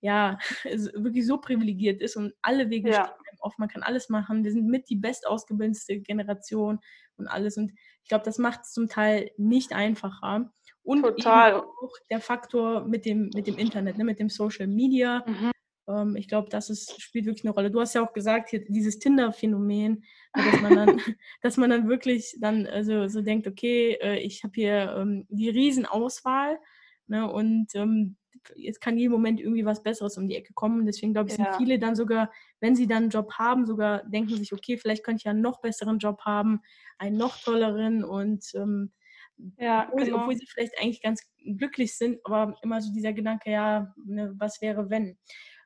ja 0.00 0.38
wirklich 0.64 1.26
so 1.26 1.38
privilegiert 1.38 2.02
ist 2.02 2.16
und 2.16 2.34
alle 2.42 2.70
Wege 2.70 2.90
ja. 2.90 3.04
stehen 3.04 3.28
offen. 3.40 3.60
Man 3.60 3.68
kann 3.68 3.82
alles 3.82 4.08
machen. 4.08 4.44
Wir 4.44 4.52
sind 4.52 4.66
mit 4.66 4.88
die 4.90 4.96
bestausgebildete 4.96 6.00
Generation 6.00 6.80
und 7.16 7.28
alles. 7.28 7.56
Und 7.56 7.72
ich 8.02 8.08
glaube, 8.08 8.24
das 8.24 8.38
macht 8.38 8.62
es 8.62 8.72
zum 8.72 8.88
Teil 8.88 9.30
nicht 9.36 9.72
einfacher. 9.72 10.52
Und 10.82 11.02
Total. 11.02 11.54
auch 11.54 11.92
der 12.10 12.20
Faktor 12.20 12.86
mit 12.86 13.04
dem, 13.04 13.30
mit 13.34 13.46
dem 13.46 13.58
Internet, 13.58 13.98
ne, 13.98 14.04
mit 14.04 14.18
dem 14.18 14.30
Social 14.30 14.66
Media. 14.66 15.24
Mhm. 15.26 15.50
Ähm, 15.88 16.16
ich 16.16 16.28
glaube, 16.28 16.48
das 16.50 16.70
ist, 16.70 17.00
spielt 17.00 17.26
wirklich 17.26 17.44
eine 17.44 17.54
Rolle. 17.54 17.70
Du 17.70 17.80
hast 17.80 17.94
ja 17.94 18.04
auch 18.04 18.12
gesagt, 18.12 18.50
hier, 18.50 18.64
dieses 18.64 18.98
Tinder-Phänomen, 18.98 20.04
dass 20.32 20.60
man 20.60 20.76
dann, 20.76 21.00
dass 21.42 21.56
man 21.56 21.70
dann 21.70 21.88
wirklich 21.88 22.36
dann 22.40 22.66
also 22.66 23.08
so 23.08 23.22
denkt, 23.22 23.46
okay, 23.46 23.98
äh, 24.00 24.18
ich 24.18 24.44
habe 24.44 24.52
hier 24.54 24.94
ähm, 24.96 25.26
die 25.28 25.48
Riesenauswahl 25.48 26.58
ne, 27.06 27.30
und 27.30 27.74
ähm, 27.74 28.16
jetzt 28.54 28.80
kann 28.80 28.98
jeden 28.98 29.12
Moment 29.12 29.40
irgendwie 29.40 29.64
was 29.64 29.82
Besseres 29.82 30.16
um 30.16 30.28
die 30.28 30.36
Ecke 30.36 30.52
kommen. 30.54 30.86
Deswegen 30.86 31.12
glaube 31.12 31.28
ich, 31.28 31.36
sind 31.36 31.46
ja. 31.46 31.56
viele 31.56 31.78
dann 31.78 31.96
sogar, 31.96 32.30
wenn 32.60 32.76
sie 32.76 32.86
dann 32.86 33.04
einen 33.04 33.10
Job 33.10 33.32
haben, 33.34 33.66
sogar 33.66 34.04
denken 34.04 34.36
sich, 34.36 34.52
okay, 34.52 34.76
vielleicht 34.76 35.04
könnte 35.04 35.20
ich 35.20 35.24
ja 35.24 35.32
einen 35.32 35.40
noch 35.40 35.60
besseren 35.60 35.98
Job 35.98 36.20
haben, 36.24 36.60
einen 36.98 37.16
noch 37.16 37.36
tolleren 37.42 38.04
und 38.04 38.44
ähm, 38.54 38.92
ja, 39.56 39.86
obwohl, 39.88 40.04
genau. 40.04 40.18
obwohl, 40.18 40.36
sie 40.36 40.46
vielleicht 40.46 40.78
eigentlich 40.80 41.00
ganz 41.02 41.22
glücklich 41.56 41.96
sind, 41.96 42.18
aber 42.24 42.56
immer 42.62 42.80
so 42.80 42.92
dieser 42.92 43.12
Gedanke, 43.12 43.50
ja, 43.50 43.94
ne, 44.04 44.34
was 44.36 44.60
wäre, 44.60 44.90
wenn? 44.90 45.16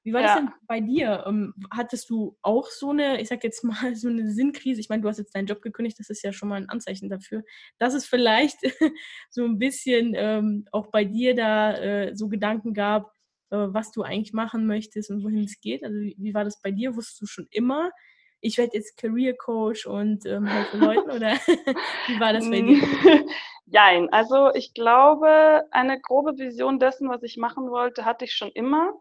Wie 0.04 0.12
war 0.12 0.20
ja. 0.20 0.26
das 0.28 0.36
denn 0.36 0.50
bei 0.66 0.80
dir? 0.80 1.24
Ähm, 1.26 1.54
hattest 1.70 2.10
du 2.10 2.36
auch 2.42 2.66
so 2.66 2.90
eine, 2.90 3.20
ich 3.20 3.28
sag 3.28 3.44
jetzt 3.44 3.62
mal, 3.62 3.74
so 3.96 4.08
eine 4.08 4.30
Sinnkrise? 4.30 4.80
Ich 4.80 4.88
meine, 4.88 5.02
du 5.02 5.08
hast 5.08 5.18
jetzt 5.18 5.34
deinen 5.34 5.46
Job 5.46 5.62
gekündigt, 5.62 5.98
das 5.98 6.10
ist 6.10 6.22
ja 6.22 6.32
schon 6.32 6.48
mal 6.48 6.56
ein 6.56 6.68
Anzeichen 6.68 7.08
dafür, 7.08 7.44
dass 7.78 7.94
es 7.94 8.06
vielleicht 8.06 8.58
so 9.30 9.44
ein 9.44 9.58
bisschen 9.58 10.14
ähm, 10.16 10.66
auch 10.72 10.88
bei 10.88 11.04
dir 11.04 11.34
da 11.34 11.76
äh, 11.76 12.16
so 12.16 12.28
Gedanken 12.28 12.74
gab, 12.74 13.12
äh, 13.50 13.56
was 13.56 13.92
du 13.92 14.02
eigentlich 14.02 14.32
machen 14.32 14.66
möchtest 14.66 15.10
und 15.10 15.22
wohin 15.22 15.44
es 15.44 15.60
geht. 15.60 15.84
Also 15.84 15.98
wie, 16.00 16.16
wie 16.18 16.34
war 16.34 16.44
das 16.44 16.60
bei 16.60 16.70
dir? 16.70 16.96
Wusstest 16.96 17.20
du 17.22 17.26
schon 17.26 17.46
immer, 17.50 17.90
ich 18.42 18.58
werde 18.58 18.76
jetzt 18.76 18.96
Career 18.96 19.34
Coach 19.36 19.86
und 19.86 20.26
ähm, 20.26 20.46
helfe 20.46 20.76
Leuten 20.76 21.10
oder 21.10 21.30
wie 22.08 22.20
war 22.20 22.32
das 22.32 22.50
bei 22.50 22.60
dir? 22.60 22.82
Jein, 23.66 24.12
also 24.12 24.52
ich 24.52 24.74
glaube, 24.74 25.62
eine 25.70 26.00
grobe 26.00 26.36
Vision 26.36 26.80
dessen, 26.80 27.08
was 27.08 27.22
ich 27.22 27.36
machen 27.36 27.70
wollte, 27.70 28.04
hatte 28.04 28.24
ich 28.24 28.34
schon 28.34 28.50
immer. 28.50 28.92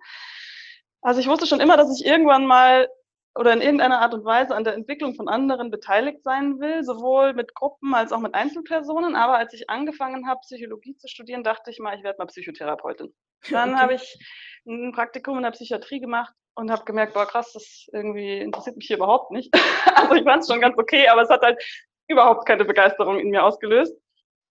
Also 1.01 1.19
ich 1.19 1.27
wusste 1.27 1.45
schon 1.45 1.59
immer, 1.59 1.77
dass 1.77 1.99
ich 1.99 2.05
irgendwann 2.05 2.45
mal 2.45 2.87
oder 3.35 3.53
in 3.53 3.61
irgendeiner 3.61 4.01
Art 4.01 4.13
und 4.13 4.25
Weise 4.25 4.55
an 4.55 4.65
der 4.65 4.73
Entwicklung 4.73 5.15
von 5.15 5.29
anderen 5.29 5.71
beteiligt 5.71 6.21
sein 6.23 6.59
will, 6.59 6.83
sowohl 6.83 7.33
mit 7.33 7.55
Gruppen 7.55 7.93
als 7.95 8.11
auch 8.11 8.19
mit 8.19 8.35
Einzelpersonen. 8.35 9.15
Aber 9.15 9.37
als 9.37 9.53
ich 9.53 9.69
angefangen 9.69 10.27
habe, 10.27 10.41
Psychologie 10.41 10.97
zu 10.97 11.07
studieren, 11.07 11.43
dachte 11.43 11.71
ich 11.71 11.79
mal, 11.79 11.95
ich 11.95 12.03
werde 12.03 12.17
mal 12.19 12.25
Psychotherapeutin. 12.25 13.13
Dann 13.49 13.71
okay. 13.71 13.79
habe 13.79 13.93
ich 13.93 14.19
ein 14.67 14.91
Praktikum 14.91 15.37
in 15.37 15.43
der 15.43 15.51
Psychiatrie 15.51 16.01
gemacht 16.01 16.33
und 16.55 16.71
habe 16.71 16.83
gemerkt, 16.83 17.13
boah 17.13 17.25
krass, 17.25 17.53
das 17.53 17.87
irgendwie 17.93 18.39
interessiert 18.39 18.75
mich 18.75 18.87
hier 18.87 18.97
überhaupt 18.97 19.31
nicht. 19.31 19.53
also 19.95 20.13
ich 20.13 20.23
fand 20.23 20.43
es 20.43 20.49
schon 20.49 20.61
ganz 20.61 20.77
okay, 20.77 21.07
aber 21.07 21.21
es 21.21 21.29
hat 21.29 21.41
halt 21.41 21.63
überhaupt 22.07 22.45
keine 22.45 22.65
Begeisterung 22.65 23.19
in 23.19 23.29
mir 23.29 23.43
ausgelöst. 23.43 23.95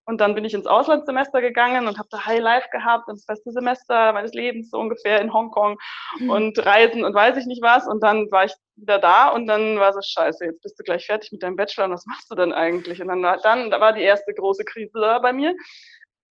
Und 0.05 0.19
dann 0.19 0.33
bin 0.33 0.45
ich 0.45 0.53
ins 0.53 0.65
Auslandssemester 0.65 1.41
gegangen 1.41 1.87
und 1.87 1.97
habe 1.97 2.07
da 2.09 2.25
High 2.25 2.39
Life 2.39 2.67
gehabt, 2.71 3.07
das 3.07 3.25
beste 3.25 3.51
Semester 3.51 4.13
meines 4.13 4.33
Lebens 4.33 4.69
so 4.71 4.79
ungefähr 4.79 5.21
in 5.21 5.31
Hongkong 5.31 5.77
mhm. 6.19 6.29
und 6.29 6.65
Reisen 6.65 7.03
und 7.03 7.13
weiß 7.13 7.37
ich 7.37 7.45
nicht 7.45 7.61
was. 7.61 7.87
Und 7.87 8.01
dann 8.01 8.29
war 8.31 8.45
ich 8.45 8.53
wieder 8.75 8.97
da 8.97 9.29
und 9.29 9.45
dann 9.45 9.79
war 9.79 9.93
so 9.93 9.99
scheiße, 10.01 10.45
jetzt 10.45 10.61
bist 10.61 10.79
du 10.79 10.83
gleich 10.83 11.05
fertig 11.05 11.31
mit 11.31 11.43
deinem 11.43 11.55
Bachelor 11.55 11.85
und 11.85 11.91
was 11.91 12.05
machst 12.07 12.31
du 12.31 12.35
denn 12.35 12.51
eigentlich? 12.51 13.01
Und 13.01 13.09
dann 13.09 13.21
war, 13.21 13.37
dann, 13.37 13.69
da 13.69 13.79
war 13.79 13.93
die 13.93 14.01
erste 14.01 14.33
große 14.33 14.65
Krise 14.65 14.99
da 14.99 15.19
bei 15.19 15.33
mir. 15.33 15.55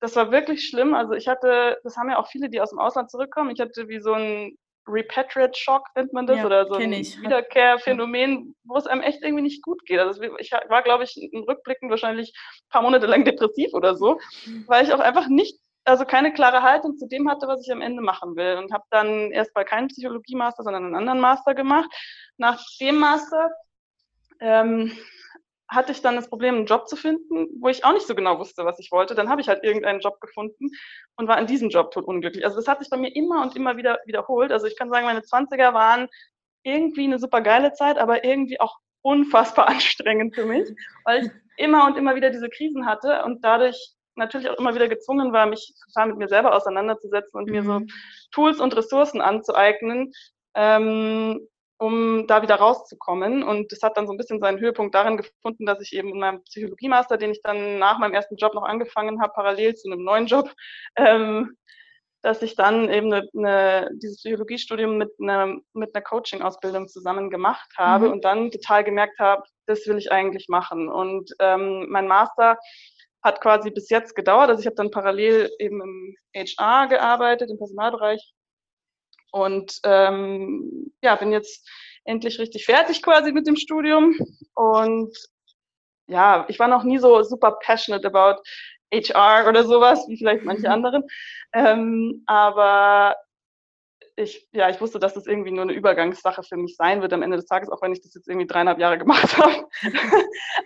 Das 0.01 0.17
war 0.17 0.33
wirklich 0.33 0.67
schlimm. 0.67 0.95
Also 0.95 1.13
ich 1.13 1.29
hatte, 1.29 1.79
das 1.85 1.97
haben 1.97 2.11
ja 2.11 2.19
auch 2.19 2.29
viele, 2.29 2.51
die 2.51 2.61
aus 2.61 2.71
dem 2.71 2.79
Ausland 2.79 3.11
zurückkommen. 3.11 3.51
Ich 3.51 3.61
hatte 3.61 3.89
wie 3.89 4.01
so 4.01 4.15
ein 4.15 4.57
Repatriate 4.91 5.59
Shock 5.59 5.87
nennt 5.95 6.13
man 6.13 6.27
das 6.27 6.39
ja, 6.39 6.47
oder 6.47 6.67
so 6.67 6.75
ein 6.75 6.91
Wiederkehrphänomen, 6.91 8.55
wo 8.65 8.77
es 8.77 8.87
einem 8.87 9.03
echt 9.03 9.23
irgendwie 9.23 9.43
nicht 9.43 9.63
gut 9.63 9.85
geht. 9.87 9.99
Also 9.99 10.23
ich 10.39 10.51
war, 10.69 10.83
glaube 10.83 11.05
ich, 11.05 11.17
im 11.33 11.43
Rückblicken 11.45 11.91
wahrscheinlich 11.91 12.33
ein 12.65 12.69
paar 12.71 12.83
Monate 12.83 13.07
lang 13.07 13.25
depressiv 13.25 13.73
oder 13.73 13.97
so, 13.97 14.19
mhm. 14.47 14.65
weil 14.67 14.85
ich 14.85 14.93
auch 14.93 15.01
einfach 15.01 15.29
nicht, 15.29 15.59
also 15.85 16.05
keine 16.05 16.33
klare 16.33 16.63
Haltung 16.63 16.97
zu 16.97 17.09
dem 17.09 17.29
hatte, 17.29 17.49
was 17.49 17.65
ich 17.65 17.73
am 17.73 17.81
Ende 17.81 18.03
machen 18.03 18.37
will 18.37 18.57
und 18.57 18.73
habe 18.73 18.85
dann 18.91 19.31
erst 19.31 19.55
mal 19.55 19.65
keinen 19.65 19.89
Psychologie-Master, 19.89 20.63
sondern 20.63 20.85
einen 20.85 20.97
anderen 20.97 21.21
Master 21.21 21.55
gemacht. 21.55 21.91
Nach 22.37 22.61
dem 22.81 22.99
Master 22.99 23.51
ähm, 24.41 24.93
hatte 25.71 25.93
ich 25.93 26.03
dann 26.03 26.17
das 26.17 26.29
Problem, 26.29 26.57
einen 26.57 26.67
Job 26.67 26.89
zu 26.89 26.97
finden, 26.97 27.49
wo 27.61 27.69
ich 27.69 27.85
auch 27.85 27.93
nicht 27.93 28.07
so 28.07 28.15
genau 28.17 28.39
wusste, 28.39 28.65
was 28.65 28.81
ich 28.81 28.91
wollte. 28.91 29.15
Dann 29.15 29.29
habe 29.29 29.41
ich 29.41 29.49
halt 29.49 29.63
irgendeinen 29.63 30.01
Job 30.01 30.21
gefunden 30.21 30.71
und 31.17 31.29
war 31.29 31.39
in 31.39 31.47
diesem 31.47 31.71
Job 31.71 31.93
tot 31.93 32.05
unglücklich. 32.05 32.45
Also 32.45 32.57
das 32.57 32.67
hat 32.67 32.81
sich 32.81 32.91
bei 32.91 32.97
mir 32.97 33.15
immer 33.15 33.43
und 33.43 33.55
immer 33.55 33.77
wieder 33.77 34.01
wiederholt. 34.05 34.51
Also 34.51 34.67
ich 34.67 34.77
kann 34.77 34.91
sagen, 34.91 35.07
meine 35.07 35.21
20er 35.21 35.73
waren 35.73 36.09
irgendwie 36.65 37.05
eine 37.05 37.21
super 37.21 37.41
geile 37.41 37.73
Zeit, 37.73 37.99
aber 37.99 38.25
irgendwie 38.25 38.61
auch 38.61 38.79
unfassbar 39.03 39.69
anstrengend 39.69 40.35
für 40.35 40.45
mich, 40.45 40.69
weil 41.05 41.25
ich 41.25 41.31
immer 41.57 41.87
und 41.87 41.97
immer 41.97 42.17
wieder 42.17 42.31
diese 42.31 42.49
Krisen 42.49 42.87
hatte 42.87 43.23
und 43.25 43.45
dadurch 43.45 43.95
natürlich 44.17 44.51
auch 44.51 44.59
immer 44.59 44.75
wieder 44.75 44.89
gezwungen 44.89 45.33
war, 45.33 45.47
mich 45.47 45.73
total 45.87 46.09
mit 46.09 46.19
mir 46.19 46.29
selber 46.29 46.55
auseinanderzusetzen 46.55 47.39
und 47.39 47.47
mhm. 47.47 47.53
mir 47.53 47.63
so 47.63 47.81
mhm. 47.81 47.89
Tools 48.33 48.61
und 48.61 48.77
Ressourcen 48.77 49.21
anzueignen, 49.21 50.13
ähm, 50.55 51.47
um 51.81 52.27
da 52.27 52.43
wieder 52.43 52.57
rauszukommen. 52.57 53.43
Und 53.43 53.73
das 53.73 53.81
hat 53.83 53.97
dann 53.97 54.07
so 54.07 54.13
ein 54.13 54.19
bisschen 54.19 54.39
seinen 54.39 54.61
Höhepunkt 54.61 54.95
darin 54.95 55.17
gefunden, 55.17 55.65
dass 55.65 55.81
ich 55.81 55.95
eben 55.95 56.11
in 56.11 56.19
meinem 56.19 56.43
Psychologiemaster, 56.45 57.17
den 57.17 57.31
ich 57.33 57.41
dann 57.43 57.79
nach 57.79 57.99
meinem 57.99 58.13
ersten 58.13 58.37
Job 58.37 58.55
noch 58.55 58.65
angefangen 58.65 59.21
habe, 59.23 59.33
parallel 59.33 59.75
zu 59.75 59.91
einem 59.91 60.05
neuen 60.05 60.27
Job, 60.27 60.53
ähm, 60.97 61.57
dass 62.21 62.43
ich 62.43 62.55
dann 62.55 62.91
eben 62.91 63.11
eine, 63.11 63.27
eine, 63.35 63.91
dieses 63.95 64.19
Psychologiestudium 64.19 64.99
mit 64.99 65.11
einer, 65.23 65.57
mit 65.73 65.95
einer 65.95 66.05
Coaching-Ausbildung 66.05 66.87
zusammen 66.89 67.31
gemacht 67.31 67.71
habe 67.79 68.09
mhm. 68.09 68.13
und 68.13 68.25
dann 68.27 68.51
total 68.51 68.85
gemerkt 68.85 69.19
habe, 69.19 69.43
das 69.65 69.87
will 69.87 69.97
ich 69.97 70.13
eigentlich 70.13 70.49
machen. 70.49 70.91
Und 70.91 71.31
ähm, 71.39 71.87
mein 71.89 72.07
Master 72.07 72.59
hat 73.23 73.41
quasi 73.41 73.71
bis 73.71 73.89
jetzt 73.89 74.15
gedauert. 74.15 74.51
Also 74.51 74.61
ich 74.61 74.67
habe 74.67 74.77
dann 74.77 74.91
parallel 74.91 75.51
eben 75.59 75.81
im 75.81 76.17
HR 76.35 76.89
gearbeitet, 76.89 77.49
im 77.51 77.57
Personalbereich. 77.57 78.21
Und 79.33 79.81
ähm, 79.85 80.93
ja, 81.03 81.17
bin 81.17 81.33
jetzt 81.33 81.69
endlich 82.05 82.39
richtig 82.39 82.65
fertig 82.65 83.03
quasi 83.03 83.33
mit 83.33 83.47
dem 83.47 83.57
Studium. 83.57 84.17
Und 84.55 85.17
ja, 86.07 86.45
ich 86.49 86.59
war 86.59 86.69
noch 86.69 86.83
nie 86.83 86.99
so 86.99 87.23
super 87.23 87.53
passionate 87.63 88.07
about 88.07 88.43
HR 88.93 89.49
oder 89.49 89.65
sowas, 89.65 90.05
wie 90.09 90.17
vielleicht 90.17 90.45
manche 90.45 90.67
mhm. 90.67 90.73
anderen. 90.73 91.05
Ähm, 91.53 92.23
aber 92.27 93.17
ich, 94.17 94.49
ja, 94.53 94.69
ich 94.69 94.81
wusste, 94.81 94.99
dass 94.99 95.15
das 95.15 95.27
irgendwie 95.27 95.51
nur 95.51 95.63
eine 95.63 95.73
Übergangssache 95.73 96.43
für 96.43 96.57
mich 96.57 96.77
sein 96.77 97.01
wird 97.01 97.13
am 97.13 97.23
Ende 97.23 97.37
des 97.37 97.47
Tages, 97.47 97.71
auch 97.71 97.81
wenn 97.83 97.93
ich 97.93 98.03
das 98.03 98.15
jetzt 98.15 98.29
irgendwie 98.29 98.47
dreieinhalb 98.47 98.79
Jahre 98.79 98.99
gemacht 98.99 99.37
habe. 99.39 99.69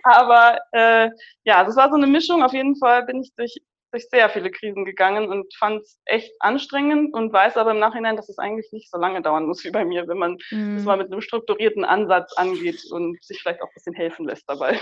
aber 0.03 0.59
äh, 0.71 1.09
ja, 1.43 1.63
das 1.63 1.75
war 1.75 1.89
so 1.89 1.95
eine 1.95 2.07
Mischung. 2.07 2.43
Auf 2.43 2.53
jeden 2.53 2.75
Fall 2.75 3.05
bin 3.05 3.21
ich 3.21 3.33
durch, 3.35 3.57
durch 3.95 4.09
sehr 4.09 4.29
viele 4.29 4.51
Krisen 4.51 4.83
gegangen 4.83 5.29
und 5.29 5.55
fand 5.55 5.81
es 5.81 6.01
echt 6.03 6.33
anstrengend 6.39 7.13
und 7.13 7.31
weiß 7.31 7.55
aber 7.55 7.71
im 7.71 7.79
Nachhinein, 7.79 8.17
dass 8.17 8.27
es 8.27 8.37
eigentlich 8.37 8.69
nicht 8.73 8.91
so 8.91 8.97
lange 8.97 9.21
dauern 9.21 9.45
muss 9.45 9.63
wie 9.63 9.71
bei 9.71 9.85
mir, 9.85 10.05
wenn 10.09 10.17
man 10.17 10.37
mhm. 10.51 10.75
das 10.75 10.83
mal 10.83 10.97
mit 10.97 11.11
einem 11.11 11.21
strukturierten 11.21 11.85
Ansatz 11.85 12.33
angeht 12.33 12.83
und 12.91 13.23
sich 13.23 13.41
vielleicht 13.41 13.61
auch 13.61 13.67
ein 13.67 13.73
bisschen 13.73 13.93
helfen 13.93 14.25
lässt 14.25 14.49
dabei. 14.49 14.77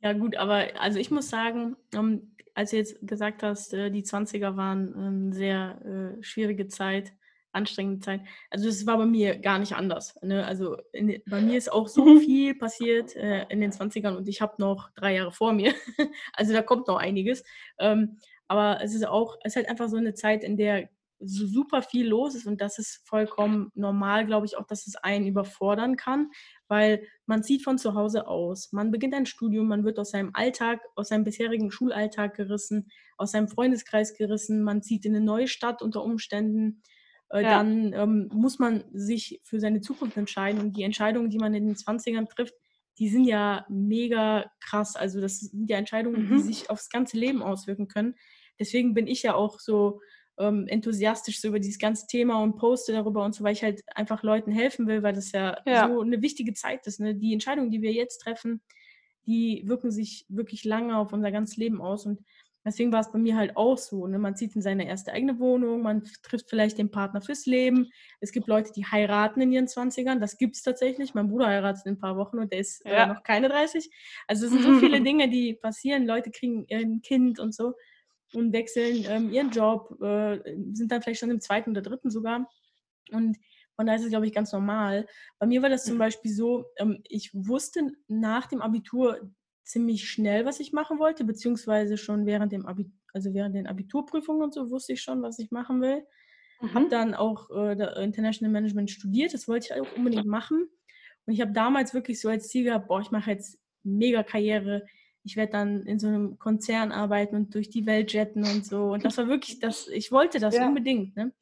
Ja, 0.00 0.14
gut, 0.14 0.36
aber 0.36 0.68
also 0.80 0.98
ich 0.98 1.10
muss 1.10 1.28
sagen, 1.28 1.76
um, 1.94 2.34
als 2.54 2.70
du 2.70 2.78
jetzt 2.78 2.96
gesagt 3.06 3.42
hast, 3.42 3.74
äh, 3.74 3.90
die 3.90 4.04
20er 4.04 4.56
waren 4.56 4.94
eine 4.94 5.06
ähm, 5.08 5.32
sehr 5.34 6.16
äh, 6.18 6.22
schwierige 6.22 6.68
Zeit, 6.68 7.12
anstrengende 7.52 8.00
Zeit. 8.00 8.20
Also 8.50 8.66
das 8.66 8.86
war 8.86 8.98
bei 8.98 9.06
mir 9.06 9.38
gar 9.38 9.58
nicht 9.58 9.74
anders. 9.74 10.14
Ne? 10.22 10.46
Also 10.46 10.76
in, 10.92 11.20
bei 11.26 11.40
mir 11.40 11.58
ist 11.58 11.72
auch 11.72 11.88
so 11.88 12.04
mhm. 12.04 12.20
viel 12.20 12.54
passiert 12.54 13.16
äh, 13.16 13.46
in 13.48 13.60
den 13.60 13.72
20ern 13.72 14.16
und 14.16 14.28
ich 14.28 14.40
habe 14.40 14.54
noch 14.58 14.90
drei 14.94 15.14
Jahre 15.14 15.32
vor 15.32 15.52
mir. 15.52 15.74
also 16.34 16.52
da 16.52 16.62
kommt 16.62 16.88
noch 16.88 16.96
einiges. 16.96 17.44
Ähm, 17.78 18.18
aber 18.48 18.82
es 18.82 18.94
ist 18.94 19.06
auch, 19.06 19.36
es 19.42 19.52
ist 19.52 19.56
halt 19.56 19.68
einfach 19.68 19.88
so 19.88 19.96
eine 19.96 20.14
Zeit, 20.14 20.42
in 20.42 20.56
der 20.56 20.88
so 21.20 21.46
super 21.46 21.82
viel 21.82 22.08
los 22.08 22.34
ist 22.34 22.46
und 22.46 22.60
das 22.60 22.78
ist 22.78 23.02
vollkommen 23.06 23.70
normal, 23.74 24.24
glaube 24.26 24.46
ich, 24.46 24.56
auch, 24.56 24.66
dass 24.66 24.86
es 24.86 24.96
einen 24.96 25.26
überfordern 25.26 25.96
kann, 25.96 26.30
weil 26.66 27.06
man 27.26 27.42
zieht 27.42 27.62
von 27.62 27.76
zu 27.76 27.94
Hause 27.94 28.26
aus, 28.26 28.72
man 28.72 28.90
beginnt 28.90 29.14
ein 29.14 29.26
Studium, 29.26 29.68
man 29.68 29.84
wird 29.84 29.98
aus 29.98 30.10
seinem 30.10 30.30
Alltag, 30.32 30.80
aus 30.96 31.08
seinem 31.08 31.24
bisherigen 31.24 31.70
Schulalltag 31.70 32.34
gerissen, 32.34 32.90
aus 33.18 33.32
seinem 33.32 33.48
Freundeskreis 33.48 34.14
gerissen, 34.14 34.62
man 34.62 34.82
zieht 34.82 35.04
in 35.04 35.14
eine 35.14 35.24
neue 35.24 35.46
Stadt 35.46 35.82
unter 35.82 36.02
Umständen, 36.02 36.82
äh, 37.30 37.42
ja. 37.42 37.58
dann 37.58 37.92
ähm, 37.92 38.28
muss 38.32 38.58
man 38.58 38.84
sich 38.92 39.40
für 39.44 39.60
seine 39.60 39.80
Zukunft 39.80 40.16
entscheiden 40.16 40.60
und 40.60 40.76
die 40.76 40.82
Entscheidungen, 40.82 41.30
die 41.30 41.38
man 41.38 41.54
in 41.54 41.66
den 41.66 41.76
20ern 41.76 42.28
trifft, 42.28 42.54
die 42.98 43.08
sind 43.08 43.24
ja 43.24 43.64
mega 43.68 44.50
krass. 44.60 44.96
Also 44.96 45.20
das 45.20 45.40
sind 45.40 45.70
ja 45.70 45.78
Entscheidungen, 45.78 46.28
mhm. 46.28 46.36
die 46.36 46.42
sich 46.42 46.70
aufs 46.70 46.90
ganze 46.90 47.16
Leben 47.16 47.42
auswirken 47.42 47.88
können. 47.88 48.14
Deswegen 48.58 48.94
bin 48.94 49.06
ich 49.06 49.22
ja 49.22 49.34
auch 49.34 49.58
so 49.58 50.00
ähm, 50.38 50.66
enthusiastisch 50.68 51.40
so 51.40 51.48
über 51.48 51.60
dieses 51.60 51.78
ganze 51.78 52.06
Thema 52.06 52.42
und 52.42 52.56
poste 52.56 52.92
darüber 52.92 53.24
und 53.24 53.34
so, 53.34 53.44
weil 53.44 53.52
ich 53.52 53.62
halt 53.62 53.82
einfach 53.94 54.22
Leuten 54.22 54.50
helfen 54.50 54.86
will, 54.86 55.02
weil 55.02 55.14
das 55.14 55.32
ja, 55.32 55.58
ja. 55.66 55.88
so 55.88 56.00
eine 56.00 56.20
wichtige 56.20 56.52
Zeit 56.52 56.86
ist. 56.86 57.00
Ne? 57.00 57.14
Die 57.14 57.32
Entscheidungen, 57.32 57.70
die 57.70 57.82
wir 57.82 57.92
jetzt 57.92 58.18
treffen, 58.18 58.60
die 59.26 59.62
wirken 59.66 59.90
sich 59.90 60.26
wirklich 60.28 60.64
lange 60.64 60.96
auf 60.96 61.12
unser 61.12 61.30
ganzes 61.30 61.56
Leben 61.56 61.80
aus 61.80 62.06
und 62.06 62.20
deswegen 62.64 62.92
war 62.92 63.00
es 63.00 63.10
bei 63.10 63.18
mir 63.18 63.36
halt 63.36 63.56
auch 63.56 63.78
so. 63.78 64.06
Ne? 64.06 64.18
Man 64.18 64.36
zieht 64.36 64.54
in 64.54 64.62
seine 64.62 64.86
erste 64.86 65.12
eigene 65.12 65.38
Wohnung, 65.38 65.82
man 65.82 66.04
trifft 66.22 66.50
vielleicht 66.50 66.78
den 66.78 66.90
Partner 66.90 67.20
fürs 67.20 67.46
Leben. 67.46 67.90
Es 68.20 68.32
gibt 68.32 68.48
Leute, 68.48 68.72
die 68.72 68.84
heiraten 68.84 69.40
in 69.40 69.52
ihren 69.52 69.66
20ern. 69.66 70.18
Das 70.18 70.38
gibt 70.38 70.56
es 70.56 70.62
tatsächlich. 70.62 71.14
Mein 71.14 71.28
Bruder 71.28 71.46
heiratet 71.46 71.86
in 71.86 71.92
ein 71.94 71.98
paar 71.98 72.16
Wochen 72.16 72.38
und 72.38 72.52
der 72.52 72.60
ist 72.60 72.84
ja. 72.84 73.06
noch 73.06 73.22
keine 73.22 73.48
30. 73.48 73.90
Also 74.26 74.46
es 74.46 74.52
sind 74.52 74.62
so 74.62 74.78
viele 74.78 75.00
Dinge, 75.02 75.28
die 75.28 75.54
passieren. 75.54 76.06
Leute 76.06 76.30
kriegen 76.30 76.66
ein 76.70 77.02
Kind 77.02 77.38
und 77.38 77.54
so 77.54 77.74
und 78.32 78.52
wechseln 78.52 79.04
ähm, 79.08 79.30
ihren 79.32 79.50
Job, 79.50 80.00
äh, 80.00 80.38
sind 80.72 80.92
dann 80.92 81.02
vielleicht 81.02 81.20
schon 81.20 81.30
im 81.30 81.40
zweiten 81.40 81.70
oder 81.70 81.82
dritten 81.82 82.10
sogar. 82.10 82.48
Und 83.10 83.38
von 83.74 83.86
daher 83.86 83.98
ist 83.98 84.04
es, 84.04 84.10
glaube 84.10 84.26
ich, 84.26 84.32
ganz 84.32 84.52
normal. 84.52 85.06
Bei 85.38 85.46
mir 85.46 85.62
war 85.62 85.68
das 85.68 85.84
zum 85.84 85.94
mhm. 85.94 86.00
Beispiel 86.00 86.32
so, 86.32 86.66
ähm, 86.76 87.02
ich 87.08 87.30
wusste 87.32 87.90
nach 88.08 88.46
dem 88.46 88.60
Abitur 88.60 89.32
ziemlich 89.70 90.08
schnell, 90.08 90.44
was 90.44 90.60
ich 90.60 90.72
machen 90.72 90.98
wollte, 90.98 91.24
beziehungsweise 91.24 91.96
schon 91.96 92.26
während 92.26 92.52
dem 92.52 92.66
Abitur, 92.66 92.92
also 93.12 93.34
während 93.34 93.54
den 93.54 93.66
Abiturprüfungen 93.66 94.42
und 94.42 94.54
so 94.54 94.70
wusste 94.70 94.92
ich 94.92 95.02
schon, 95.02 95.22
was 95.22 95.38
ich 95.38 95.50
machen 95.50 95.80
will. 95.80 96.04
Mhm. 96.60 96.74
Habe 96.74 96.88
dann 96.88 97.14
auch 97.14 97.50
äh, 97.50 98.04
International 98.04 98.52
Management 98.52 98.90
studiert, 98.90 99.34
das 99.34 99.48
wollte 99.48 99.66
ich 99.66 99.80
auch 99.80 99.96
unbedingt 99.96 100.26
machen. 100.26 100.68
Und 101.26 101.32
ich 101.32 101.40
habe 101.40 101.52
damals 101.52 101.94
wirklich 101.94 102.20
so 102.20 102.28
als 102.28 102.48
Ziel 102.48 102.64
gehabt, 102.64 102.88
boah, 102.88 103.00
ich 103.00 103.10
mache 103.10 103.30
jetzt 103.30 103.58
mega 103.82 104.22
Karriere, 104.22 104.86
ich 105.22 105.36
werde 105.36 105.52
dann 105.52 105.82
in 105.86 105.98
so 105.98 106.08
einem 106.08 106.38
Konzern 106.38 106.92
arbeiten 106.92 107.36
und 107.36 107.54
durch 107.54 107.68
die 107.68 107.86
Welt 107.86 108.12
jetten 108.12 108.44
und 108.44 108.64
so. 108.64 108.92
Und 108.92 109.04
das 109.04 109.18
war 109.18 109.28
wirklich 109.28 109.58
das, 109.58 109.88
ich 109.88 110.12
wollte 110.12 110.38
das 110.38 110.56
ja. 110.56 110.66
unbedingt. 110.66 111.16
Ne? 111.16 111.32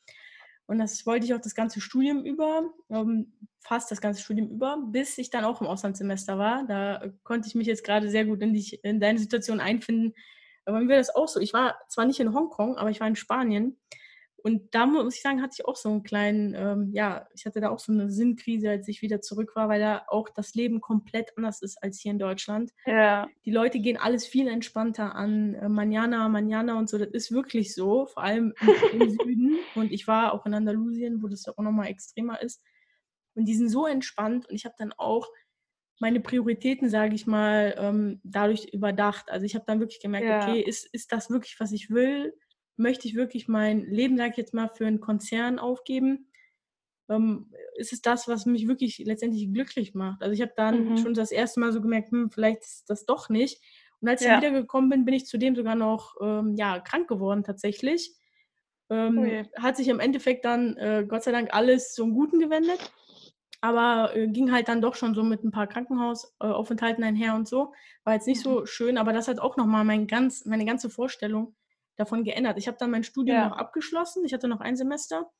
Und 0.69 0.79
das 0.79 1.07
wollte 1.07 1.25
ich 1.25 1.33
auch 1.33 1.41
das 1.41 1.55
ganze 1.55 1.81
Studium 1.81 2.23
über, 2.25 2.63
ähm, 2.91 3.33
fast 3.61 3.91
das 3.91 4.03
ganze 4.03 4.21
Studium 4.21 4.51
über, 4.51 4.77
bis 4.87 5.17
ich 5.17 5.31
dann 5.31 5.45
auch 5.45 5.63
im 5.63 5.67
Auslandssemester 5.67 6.39
war. 6.39 6.67
Da 6.67 7.03
konnte 7.25 7.49
ich 7.49 7.55
mich 7.55 7.67
jetzt 7.67 7.85
gerade 7.85 8.11
sehr 8.11 8.27
gut 8.27 8.43
in, 8.43 8.53
die, 8.53 8.79
in 8.83 9.01
deine 9.01 9.19
Situation 9.19 9.61
einfinden. 9.61 10.13
Aber 10.67 10.81
mir 10.81 10.89
wäre 10.89 11.01
das 11.01 11.15
auch 11.15 11.27
so. 11.27 11.41
Ich 11.41 11.55
war 11.55 11.79
zwar 11.89 12.05
nicht 12.05 12.21
in 12.21 12.35
Hongkong, 12.35 12.77
aber 12.77 12.91
ich 12.91 13.01
war 13.01 13.09
in 13.09 13.17
Spanien. 13.17 13.79
Und 14.43 14.75
da 14.75 14.87
muss 14.87 15.17
ich 15.17 15.23
sagen, 15.23 15.43
hatte 15.43 15.57
ich 15.59 15.67
auch 15.67 15.77
so 15.77 15.89
einen 15.89 16.03
kleinen, 16.05 16.55
ähm, 16.55 16.91
ja, 16.93 17.29
ich 17.35 17.45
hatte 17.45 17.61
da 17.61 17.71
auch 17.71 17.81
so 17.81 17.93
eine 17.93 18.11
Sinnkrise, 18.11 18.71
als 18.71 18.87
ich 18.87 19.03
wieder 19.03 19.21
zurück 19.21 19.57
war, 19.57 19.69
weil 19.69 19.81
da 19.81 20.05
auch 20.07 20.29
das 20.29 20.55
Leben 20.55 20.81
komplett 20.81 21.37
anders 21.37 21.61
ist 21.61 21.83
als 21.83 21.99
hier 21.99 22.13
in 22.13 22.19
Deutschland. 22.19 22.73
Ja. 22.87 23.29
Die 23.45 23.51
Leute 23.51 23.81
gehen 23.81 23.97
alles 23.97 24.27
viel 24.27 24.47
entspannter 24.47 25.15
an. 25.17 25.55
Äh, 25.55 25.69
Manjana, 25.69 26.29
Manjana 26.29 26.79
und 26.79 26.89
so, 26.89 26.99
das 26.99 27.09
ist 27.09 27.33
wirklich 27.33 27.75
so, 27.75 28.07
vor 28.07 28.23
allem 28.23 28.55
im, 28.93 29.01
im 29.01 29.11
Süden. 29.23 29.59
Und 29.75 29.93
ich 29.93 30.07
war 30.07 30.33
auch 30.33 30.47
in 30.47 30.55
Andalusien, 30.55 31.23
wo 31.23 31.29
das 31.29 31.49
auch 31.49 31.59
nochmal 31.59 31.89
extremer 31.89 32.41
ist. 32.41 32.63
Und 33.35 33.47
die 33.47 33.55
sind 33.55 33.69
so 33.69 33.87
entspannt 33.87 34.49
und 34.49 34.55
ich 34.55 34.65
habe 34.65 34.75
dann 34.79 34.93
auch 34.93 35.29
meine 36.01 36.21
Prioritäten, 36.21 36.89
sage 36.89 37.15
ich 37.15 37.27
mal, 37.27 37.75
ähm, 37.77 38.21
dadurch 38.23 38.69
überdacht. 38.73 39.31
Also 39.31 39.47
ich 39.47 39.55
habe 39.55 39.65
dann 39.67 39.81
wirklich 39.81 40.01
gemerkt, 40.01 40.27
ja. 40.27 40.43
okay, 40.43 40.61
ist, 40.61 40.87
ist 40.93 41.13
das 41.13 41.29
wirklich, 41.29 41.59
was 41.59 41.73
ich 41.73 41.91
will? 41.91 42.35
Möchte 42.79 43.09
ich 43.09 43.15
wirklich 43.15 43.49
mein 43.49 43.85
Leben, 43.85 44.17
sage 44.17 44.31
ich 44.33 44.37
jetzt 44.37 44.55
mal, 44.55 44.69
für 44.69 44.87
einen 44.87 45.01
Konzern 45.01 45.59
aufgeben? 45.59 46.29
Ähm, 47.09 47.51
ist 47.77 47.93
es 47.93 48.03
das, 48.03 48.29
was 48.29 48.47
mich 48.47 48.69
wirklich 48.69 48.99
letztendlich 48.99 49.53
glücklich 49.53 49.95
macht? 49.95 50.23
Also 50.23 50.33
ich 50.33 50.43
habe 50.43 50.53
dann 50.57 50.91
mhm. 50.91 50.97
schon 50.99 51.15
das 51.15 51.31
erste 51.31 51.61
Mal 51.61 51.73
so 51.73 51.81
gemerkt, 51.81 52.11
hm, 52.11 52.31
vielleicht 52.31 52.63
ist 52.63 52.91
das 52.91 53.07
doch 53.07 53.29
nicht. 53.29 53.61
Und 54.01 54.09
als 54.09 54.23
ja. 54.23 54.35
ich 54.35 54.43
wiedergekommen 54.43 54.91
bin, 54.91 55.05
bin 55.05 55.15
ich 55.15 55.27
zudem 55.27 55.57
sogar 55.57 55.75
noch 55.75 56.17
ähm, 56.21 56.55
ja, 56.57 56.79
krank 56.81 57.09
geworden 57.09 57.43
tatsächlich. 57.43 58.15
Ähm, 58.91 59.19
okay. 59.19 59.49
Oh 59.57 59.63
hat 59.63 59.77
sich 59.77 59.89
im 59.89 60.01
Endeffekt 60.01 60.45
dann 60.45 60.77
äh, 60.77 61.05
Gott 61.07 61.25
sei 61.25 61.33
Dank 61.33 61.53
alles 61.53 61.95
zum 61.95 62.15
Guten 62.15 62.39
gewendet. 62.39 62.93
Aber 63.61 64.15
äh, 64.15 64.29
ging 64.29 64.53
halt 64.53 64.69
dann 64.69 64.81
doch 64.81 64.95
schon 64.95 65.15
so 65.15 65.25
mit 65.25 65.43
ein 65.43 65.51
paar 65.51 65.67
Krankenhausaufenthalten 65.67 67.03
einher 67.03 67.35
und 67.35 67.49
so. 67.49 67.73
War 68.05 68.15
jetzt 68.15 68.29
nicht 68.29 68.47
mhm. 68.47 68.51
so 68.51 68.67
schön, 68.67 68.99
aber 68.99 69.13
das 69.13 69.27
hat 69.27 69.41
auch 69.41 69.57
nochmal 69.57 69.85
mein 69.85 70.07
ganz, 70.07 70.45
meine 70.45 70.65
ganze 70.65 70.91
Vorstellung 70.91 71.57
davon 71.99 72.25
geändert. 72.25 72.59
Ich 72.59 72.69
habe 72.69 72.79
dann 72.79 72.91
mein 72.91 73.05
Studium 73.05 73.37
ja. 73.37 73.49
noch 73.49 73.57
abgeschlossen. 73.57 74.25
Ich 74.25 74.33
hatte 74.33 74.49
noch 74.49 74.61
ein 74.61 74.77
Semester. 74.77 75.31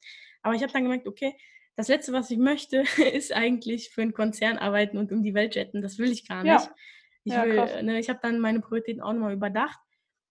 Aber 0.43 0.55
ich 0.55 0.63
habe 0.63 0.73
dann 0.73 0.83
gemerkt, 0.83 1.07
okay, 1.07 1.35
das 1.77 1.89
Letzte, 1.89 2.13
was 2.13 2.31
ich 2.31 2.39
möchte, 2.39 2.83
ist 3.15 3.33
eigentlich 3.33 3.91
für 3.91 4.03
einen 4.03 4.13
Konzern 4.13 4.59
arbeiten 4.59 4.99
und 4.99 5.13
um 5.13 5.23
die 5.23 5.35
Welt 5.35 5.55
jetten. 5.55 5.81
Das 5.81 5.99
will 5.99 6.11
ich 6.11 6.29
gar 6.29 6.43
nicht. 6.43 6.51
Ja. 6.53 6.75
Ich, 7.25 7.33
ja, 7.33 7.83
ne, 7.83 7.99
ich 7.99 8.09
habe 8.09 8.21
dann 8.23 8.41
meine 8.41 8.61
Prioritäten 8.61 9.03
auch 9.03 9.13
nochmal 9.13 9.35
überdacht. 9.35 9.79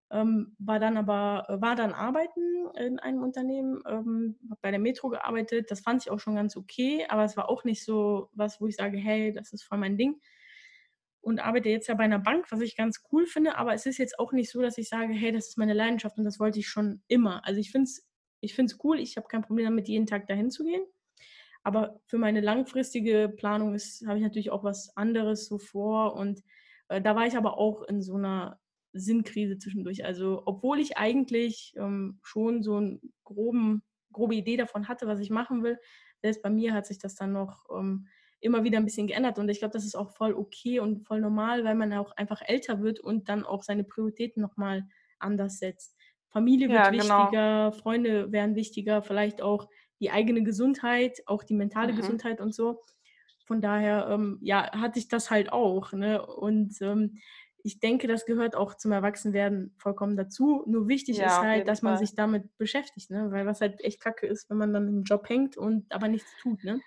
Ähm, 0.10 0.56
war 0.58 0.80
dann 0.80 0.96
aber, 0.96 1.46
war 1.62 1.76
dann 1.76 1.94
arbeiten 1.94 2.68
in 2.78 2.98
einem 2.98 3.22
Unternehmen, 3.24 3.82
ähm, 3.88 4.38
habe 4.50 4.60
bei 4.62 4.72
der 4.72 4.80
Metro 4.80 5.10
gearbeitet. 5.10 5.70
Das 5.70 5.82
fand 5.82 6.02
ich 6.02 6.10
auch 6.10 6.20
schon 6.20 6.36
ganz 6.36 6.56
okay, 6.56 7.06
aber 7.10 7.26
es 7.26 7.36
war 7.36 7.50
auch 7.50 7.66
nicht 7.66 7.84
so 7.84 8.30
was, 8.34 8.62
wo 8.62 8.68
ich 8.68 8.78
sage, 8.78 8.98
hey, 8.98 9.34
das 9.34 9.52
ist 9.52 9.64
voll 9.64 9.78
mein 9.78 9.98
Ding. 9.98 10.20
Und 11.22 11.40
arbeite 11.40 11.70
jetzt 11.70 11.88
ja 11.88 11.96
bei 11.96 12.04
einer 12.04 12.20
Bank, 12.20 12.52
was 12.52 12.62
ich 12.62 12.76
ganz 12.78 13.04
cool 13.12 13.26
finde, 13.26 13.58
aber 13.58 13.74
es 13.74 13.86
ist 13.86 13.98
jetzt 13.98 14.20
auch 14.20 14.32
nicht 14.32 14.50
so, 14.50 14.62
dass 14.62 14.78
ich 14.78 14.90
sage, 14.90 15.14
hey, 15.14 15.32
das 15.32 15.50
ist 15.50 15.58
meine 15.58 15.74
Leidenschaft 15.74 16.18
und 16.18 16.24
das 16.24 16.40
wollte 16.40 16.60
ich 16.60 16.68
schon 16.68 17.02
immer. 17.08 17.46
Also 17.46 17.60
ich 17.60 17.72
finde 17.72 17.86
es 17.86 18.08
ich 18.42 18.54
find's 18.54 18.78
cool, 18.84 19.00
ich 19.00 19.18
habe 19.18 19.28
kein 19.28 19.42
Problem 19.42 19.66
damit, 19.66 19.88
jeden 19.88 20.06
Tag 20.06 20.28
dahin 20.28 20.52
zu 20.52 20.64
gehen. 20.64 20.84
Aber 21.64 22.00
für 22.06 22.18
meine 22.18 22.42
langfristige 22.42 23.34
Planung 23.36 23.70
habe 23.70 24.18
ich 24.18 24.24
natürlich 24.24 24.52
auch 24.52 24.64
was 24.64 24.96
anderes 24.96 25.48
so 25.48 25.58
vor. 25.58 26.16
Und 26.16 26.42
äh, 26.88 27.02
da 27.02 27.16
war 27.16 27.28
ich 27.28 27.36
aber 27.36 27.58
auch 27.58 27.84
in 27.84 28.02
so 28.02 28.16
einer 28.16 28.60
Sinnkrise 28.94 29.58
zwischendurch. 29.58 30.06
Also, 30.06 30.44
obwohl 30.46 30.80
ich 30.80 30.98
eigentlich 30.98 31.74
ähm, 31.78 32.20
schon 32.24 32.64
so 32.64 32.78
eine 32.78 33.00
grobe 33.24 34.36
Idee 34.36 34.58
davon 34.58 34.88
hatte, 34.88 35.08
was 35.08 35.20
ich 35.20 35.30
machen 35.30 35.64
will, 35.64 35.78
selbst 36.22 36.42
bei 36.42 36.50
mir 36.50 36.74
hat 36.74 36.86
sich 36.86 37.00
das 37.00 37.16
dann 37.16 37.34
noch 37.34 37.66
ähm, 37.78 38.08
immer 38.40 38.64
wieder 38.64 38.78
ein 38.78 38.86
bisschen 38.86 39.08
geändert. 39.08 39.40
Und 39.40 39.50
ich 39.50 39.60
glaube, 39.60 39.74
das 39.74 39.86
ist 39.86 39.96
auch 39.96 40.12
voll 40.12 40.34
okay 40.34 40.80
und 40.80 41.06
voll 41.06 41.22
normal, 41.22 41.64
weil 41.64 41.76
man 41.76 41.94
auch 41.94 42.12
einfach 42.12 42.42
älter 42.46 42.82
wird 42.82 43.00
und 43.00 43.30
dann 43.30 43.44
auch 43.44 43.64
seine 43.64 43.84
Prioritäten 43.84 44.42
nochmal 44.42 44.88
anders 45.20 45.60
setzt. 45.60 45.96
Familie 46.30 46.70
wird 46.70 46.78
ja, 46.80 46.90
genau. 46.90 47.24
wichtiger, 47.24 47.72
Freunde 47.72 48.32
werden 48.32 48.56
wichtiger, 48.56 49.02
vielleicht 49.02 49.42
auch 49.42 49.68
die 50.00 50.12
eigene 50.12 50.44
Gesundheit, 50.44 51.24
auch 51.26 51.44
die 51.44 51.56
mentale 51.56 51.94
mhm. 51.94 51.98
Gesundheit 51.98 52.42
und 52.42 52.54
so. 52.54 52.84
Von 53.46 53.62
daher, 53.62 54.10
ähm, 54.12 54.38
ja, 54.42 54.72
hatte 54.74 55.00
ich 55.00 55.08
das 55.08 55.32
halt 55.32 55.52
auch. 55.52 55.94
Ne? 55.94 56.24
Und 56.24 56.80
ähm, 56.82 57.18
ich 57.64 57.80
denke, 57.80 58.08
das 58.08 58.26
gehört 58.26 58.56
auch 58.56 58.76
zum 58.76 58.92
Erwachsenwerden 58.92 59.74
vollkommen 59.78 60.16
dazu. 60.16 60.64
Nur 60.68 60.88
wichtig 60.88 61.18
ja, 61.18 61.28
ist 61.28 61.40
halt, 61.40 61.68
dass 61.68 61.82
man 61.82 61.98
Fall. 61.98 62.06
sich 62.06 62.16
damit 62.16 62.58
beschäftigt, 62.58 63.10
ne? 63.10 63.32
Weil 63.32 63.46
was 63.46 63.60
halt 63.60 63.84
echt 63.84 64.00
kacke 64.00 64.26
ist, 64.26 64.50
wenn 64.50 64.58
man 64.58 64.74
dann 64.74 64.88
im 64.88 65.04
Job 65.04 65.28
hängt 65.28 65.58
und 65.58 65.92
aber 65.92 66.08
nichts 66.08 66.32
tut, 66.42 66.64
ne? 66.64 66.80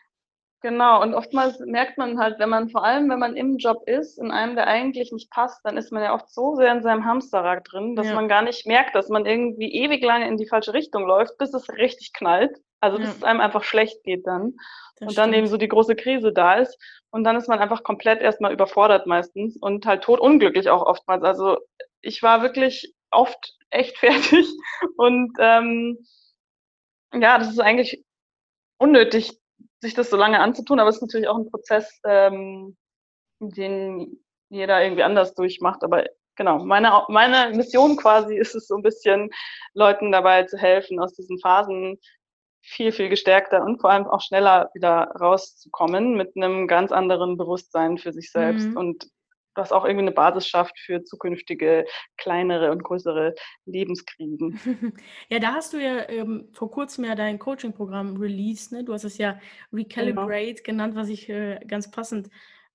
Genau, 0.63 1.01
und 1.01 1.15
oftmals 1.15 1.59
merkt 1.61 1.97
man 1.97 2.19
halt, 2.19 2.39
wenn 2.39 2.51
man, 2.51 2.69
vor 2.69 2.85
allem 2.85 3.09
wenn 3.09 3.19
man 3.19 3.35
im 3.35 3.57
Job 3.57 3.89
ist, 3.89 4.19
in 4.19 4.31
einem, 4.31 4.57
der 4.57 4.67
eigentlich 4.67 5.11
nicht 5.11 5.31
passt, 5.31 5.65
dann 5.65 5.79
ist 5.79 5.91
man 5.91 6.03
ja 6.03 6.13
oft 6.13 6.29
so 6.29 6.55
sehr 6.55 6.71
in 6.71 6.83
seinem 6.83 7.07
Hamsterrad 7.07 7.67
drin, 7.71 7.97
dass 7.97 8.09
ja. 8.09 8.15
man 8.15 8.29
gar 8.29 8.43
nicht 8.43 8.67
merkt, 8.67 8.95
dass 8.95 9.09
man 9.09 9.25
irgendwie 9.25 9.73
ewig 9.73 10.05
lange 10.05 10.29
in 10.29 10.37
die 10.37 10.47
falsche 10.47 10.75
Richtung 10.75 11.07
läuft, 11.07 11.39
bis 11.39 11.55
es 11.55 11.71
richtig 11.71 12.13
knallt. 12.13 12.59
Also 12.81 12.99
bis 12.99 13.09
ja. 13.09 13.15
es 13.17 13.23
einem 13.25 13.41
einfach 13.41 13.63
schlecht 13.63 14.03
geht 14.05 14.27
dann. 14.27 14.55
Das 14.97 15.09
und 15.09 15.19
dann 15.19 15.31
stimmt. 15.31 15.39
eben 15.39 15.47
so 15.47 15.57
die 15.57 15.69
große 15.69 15.97
Krise 15.97 16.33
da 16.33 16.55
ist. 16.55 16.79
Und 17.11 17.25
dann 17.25 17.37
ist 17.37 17.49
man 17.49 17.59
einfach 17.59 17.83
komplett 17.83 18.21
erstmal 18.21 18.53
überfordert 18.53 19.07
meistens 19.07 19.57
und 19.57 19.87
halt 19.87 20.03
tot 20.03 20.21
unglücklich 20.21 20.69
auch 20.69 20.83
oftmals. 20.83 21.23
Also 21.23 21.57
ich 22.03 22.23
war 22.23 22.43
wirklich 22.43 22.93
oft 23.11 23.55
echt 23.71 23.97
fertig. 23.99 24.47
Und 24.97 25.33
ähm, 25.39 25.99
ja, 27.15 27.39
das 27.39 27.49
ist 27.49 27.61
eigentlich 27.61 28.05
unnötig, 28.79 29.39
sich 29.81 29.95
das 29.95 30.11
so 30.11 30.17
lange 30.17 30.41
anzutun, 30.41 30.81
aber 30.81 30.91
es 30.91 30.97
ist 30.97 31.03
natürlich 31.03 31.29
auch 31.29 31.39
ein 31.39 31.51
Prozess, 31.51 32.01
ähm, 32.05 32.77
den 33.41 34.23
jeder 34.51 34.83
irgendwie 34.83 35.03
anders 35.03 35.35
durchmacht. 35.35 35.83
Aber 35.83 36.05
genau, 36.37 36.65
meine, 36.65 37.05
meine 37.09 37.57
Mission 37.57 37.97
quasi 37.97 38.37
ist 38.37 38.55
es 38.55 38.67
so 38.67 38.77
ein 38.77 38.83
bisschen, 38.83 39.31
Leuten 39.75 40.13
dabei 40.13 40.45
zu 40.45 40.59
helfen, 40.59 41.01
aus 41.01 41.15
diesen 41.15 41.39
Phasen 41.39 41.99
viel, 42.63 42.93
viel 42.93 43.09
gestärkter 43.09 43.63
und 43.63 43.81
vor 43.81 43.91
allem 43.91 44.07
auch 44.07 44.21
schneller 44.21 44.71
wieder 44.75 45.13
rauszukommen 45.19 46.17
mit 46.17 46.37
einem 46.37 46.69
ganz 46.69 46.93
anderen 46.93 47.39
Bewusstsein 47.39 47.97
für 47.97 48.13
sich 48.13 48.31
selbst 48.31 48.69
mhm. 48.69 48.77
und 48.77 49.11
was 49.61 49.73
auch 49.73 49.85
irgendwie 49.85 50.05
eine 50.05 50.13
Basis 50.13 50.49
schafft 50.49 50.79
für 50.79 51.05
zukünftige 51.05 51.85
kleinere 52.17 52.71
und 52.71 52.83
größere 52.83 53.35
Lebenskrisen. 53.67 54.59
Ja, 55.29 55.39
da 55.39 55.53
hast 55.53 55.73
du 55.73 55.79
ja 55.79 56.09
ähm, 56.09 56.49
vor 56.53 56.71
kurzem 56.71 57.05
ja 57.05 57.15
dein 57.15 57.39
Coaching-Programm 57.39 58.17
released. 58.17 58.73
Ne? 58.73 58.85
Du 58.85 58.93
hast 58.93 59.05
es 59.05 59.19
ja 59.19 59.33
genau. 59.71 59.83
Recalibrate 59.83 60.63
genau. 60.63 60.65
genannt, 60.65 60.95
was 60.97 61.09
ich 61.09 61.29
äh, 61.29 61.61
ganz 61.67 61.91
passend 61.91 62.29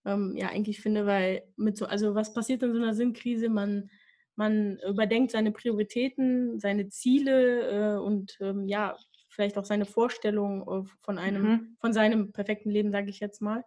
ähm, 0.06 0.34
ja 0.38 0.50
eigentlich 0.50 0.82
finde, 0.82 1.06
weil 1.06 1.44
mit 1.58 1.78
so, 1.78 1.86
also 1.86 2.16
was 2.16 2.34
passiert 2.34 2.64
in 2.64 2.74
so 2.74 2.80
einer 2.80 2.94
Sinnkrise? 2.94 3.50
Man, 3.50 3.90
man 4.36 4.80
überdenkt 4.88 5.32
seine 5.32 5.52
Prioritäten, 5.52 6.60
seine 6.60 6.90
Ziele 6.90 7.96
äh, 7.96 7.98
und 7.98 8.38
ähm, 8.40 8.68
ja, 8.68 8.96
vielleicht 9.30 9.58
auch 9.58 9.66
seine 9.66 9.86
Vorstellung 9.86 10.62
äh, 10.62 10.90
von 11.04 11.18
einem, 11.18 11.44
mhm. 11.44 11.78
von 11.82 11.94
seinem 11.94 12.32
perfekten 12.32 12.70
Leben, 12.70 12.92
sage 12.92 13.10
ich 13.10 13.20
jetzt 13.20 13.42
mal. 13.42 13.64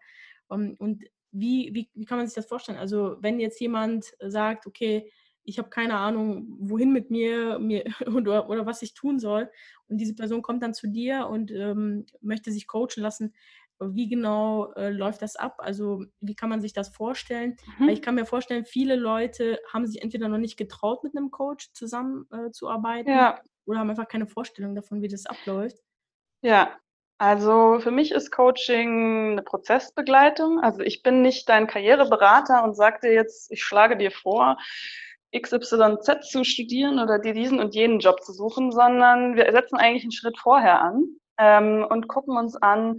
Um, 0.48 0.74
und 0.78 1.04
wie, 1.38 1.70
wie, 1.74 1.90
wie 1.94 2.04
kann 2.04 2.18
man 2.18 2.26
sich 2.26 2.34
das 2.34 2.46
vorstellen? 2.46 2.78
Also 2.78 3.16
wenn 3.20 3.40
jetzt 3.40 3.60
jemand 3.60 4.12
sagt, 4.20 4.66
okay, 4.66 5.10
ich 5.44 5.58
habe 5.58 5.70
keine 5.70 5.96
Ahnung, 5.96 6.46
wohin 6.60 6.92
mit 6.92 7.10
mir, 7.10 7.58
mir 7.58 7.84
oder, 8.14 8.48
oder 8.50 8.66
was 8.66 8.82
ich 8.82 8.94
tun 8.94 9.18
soll, 9.18 9.50
und 9.88 9.98
diese 9.98 10.14
Person 10.14 10.42
kommt 10.42 10.62
dann 10.62 10.74
zu 10.74 10.86
dir 10.86 11.26
und 11.28 11.50
ähm, 11.50 12.06
möchte 12.20 12.52
sich 12.52 12.66
coachen 12.66 13.02
lassen, 13.02 13.34
wie 13.80 14.08
genau 14.08 14.72
äh, 14.72 14.90
läuft 14.90 15.22
das 15.22 15.36
ab? 15.36 15.56
Also 15.58 16.04
wie 16.20 16.34
kann 16.34 16.48
man 16.48 16.60
sich 16.60 16.72
das 16.72 16.88
vorstellen? 16.88 17.56
Mhm. 17.78 17.86
Weil 17.86 17.94
ich 17.94 18.02
kann 18.02 18.16
mir 18.16 18.26
vorstellen, 18.26 18.64
viele 18.64 18.96
Leute 18.96 19.60
haben 19.72 19.86
sich 19.86 20.02
entweder 20.02 20.28
noch 20.28 20.38
nicht 20.38 20.56
getraut, 20.56 21.04
mit 21.04 21.16
einem 21.16 21.30
Coach 21.30 21.72
zusammenzuarbeiten 21.72 23.12
äh, 23.12 23.16
ja. 23.16 23.40
oder 23.66 23.78
haben 23.78 23.90
einfach 23.90 24.08
keine 24.08 24.26
Vorstellung 24.26 24.74
davon, 24.74 25.00
wie 25.00 25.08
das 25.08 25.26
abläuft. 25.26 25.78
Ja, 26.42 26.76
also 27.18 27.80
für 27.80 27.90
mich 27.90 28.12
ist 28.12 28.30
Coaching 28.30 29.32
eine 29.32 29.42
Prozessbegleitung. 29.42 30.60
Also 30.60 30.80
ich 30.80 31.02
bin 31.02 31.20
nicht 31.20 31.48
dein 31.48 31.66
Karriereberater 31.66 32.62
und 32.62 32.74
sage 32.74 33.00
dir 33.02 33.12
jetzt, 33.12 33.50
ich 33.50 33.62
schlage 33.64 33.96
dir 33.96 34.12
vor, 34.12 34.56
XYZ 35.36 36.22
zu 36.22 36.44
studieren 36.44 37.00
oder 37.00 37.18
dir 37.18 37.34
diesen 37.34 37.60
und 37.60 37.74
jenen 37.74 37.98
Job 37.98 38.22
zu 38.22 38.32
suchen, 38.32 38.72
sondern 38.72 39.36
wir 39.36 39.50
setzen 39.52 39.76
eigentlich 39.76 40.04
einen 40.04 40.12
Schritt 40.12 40.38
vorher 40.38 40.80
an 40.80 41.04
ähm, 41.38 41.86
und 41.90 42.08
gucken 42.08 42.36
uns 42.36 42.56
an, 42.56 42.98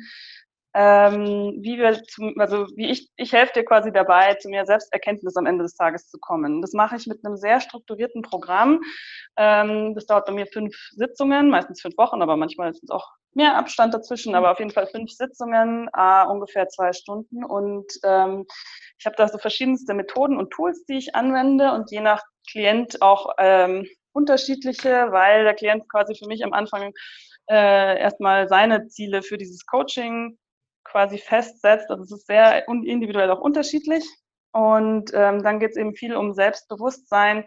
ähm, 0.75 1.57
wie 1.61 1.77
wir 1.79 2.03
zum, 2.03 2.39
also 2.39 2.67
wie 2.75 2.89
ich, 2.89 3.09
ich 3.15 3.33
helfe 3.33 3.53
dir 3.53 3.65
quasi 3.65 3.91
dabei, 3.91 4.35
zu 4.35 4.49
mehr 4.49 4.65
Selbsterkenntnis 4.65 5.35
am 5.37 5.47
Ende 5.47 5.63
des 5.63 5.75
Tages 5.75 6.09
zu 6.09 6.19
kommen. 6.19 6.61
Das 6.61 6.73
mache 6.73 6.95
ich 6.95 7.07
mit 7.07 7.25
einem 7.25 7.37
sehr 7.37 7.59
strukturierten 7.59 8.21
Programm. 8.21 8.81
Ähm, 9.35 9.95
das 9.95 10.05
dauert 10.05 10.27
bei 10.27 10.33
mir 10.33 10.45
fünf 10.45 10.75
Sitzungen, 10.91 11.49
meistens 11.49 11.81
fünf 11.81 11.97
Wochen, 11.97 12.21
aber 12.21 12.37
manchmal 12.37 12.69
ist 12.69 12.83
es 12.83 12.91
auch 12.91 13.09
mehr 13.33 13.55
Abstand 13.57 13.93
dazwischen, 13.93 14.35
aber 14.35 14.51
auf 14.51 14.59
jeden 14.59 14.71
Fall 14.71 14.87
fünf 14.87 15.11
Sitzungen, 15.11 15.89
äh, 15.95 16.25
ungefähr 16.25 16.67
zwei 16.67 16.93
Stunden. 16.93 17.43
Und 17.43 17.85
ähm, 18.03 18.45
ich 18.97 19.05
habe 19.05 19.15
da 19.15 19.27
so 19.27 19.37
verschiedenste 19.37 19.93
Methoden 19.93 20.37
und 20.37 20.51
Tools, 20.51 20.85
die 20.85 20.97
ich 20.97 21.15
anwende 21.15 21.71
und 21.73 21.91
je 21.91 22.01
nach 22.01 22.23
Klient 22.49 23.01
auch 23.01 23.29
ähm, 23.37 23.87
unterschiedliche, 24.11 25.11
weil 25.11 25.43
der 25.43 25.53
Klient 25.53 25.87
quasi 25.89 26.15
für 26.15 26.27
mich 26.27 26.43
am 26.43 26.53
Anfang 26.53 26.93
äh, 27.49 27.99
erstmal 27.99 28.47
seine 28.47 28.87
Ziele 28.87 29.21
für 29.21 29.37
dieses 29.37 29.65
Coaching 29.65 30.37
quasi 30.83 31.17
festsetzt. 31.17 31.89
Also 31.89 32.03
es 32.03 32.11
ist 32.11 32.27
sehr 32.27 32.67
individuell 32.67 33.29
auch 33.31 33.41
unterschiedlich. 33.41 34.03
Und 34.51 35.11
ähm, 35.13 35.43
dann 35.43 35.59
geht 35.59 35.71
es 35.71 35.77
eben 35.77 35.95
viel 35.95 36.15
um 36.15 36.33
Selbstbewusstsein, 36.33 37.45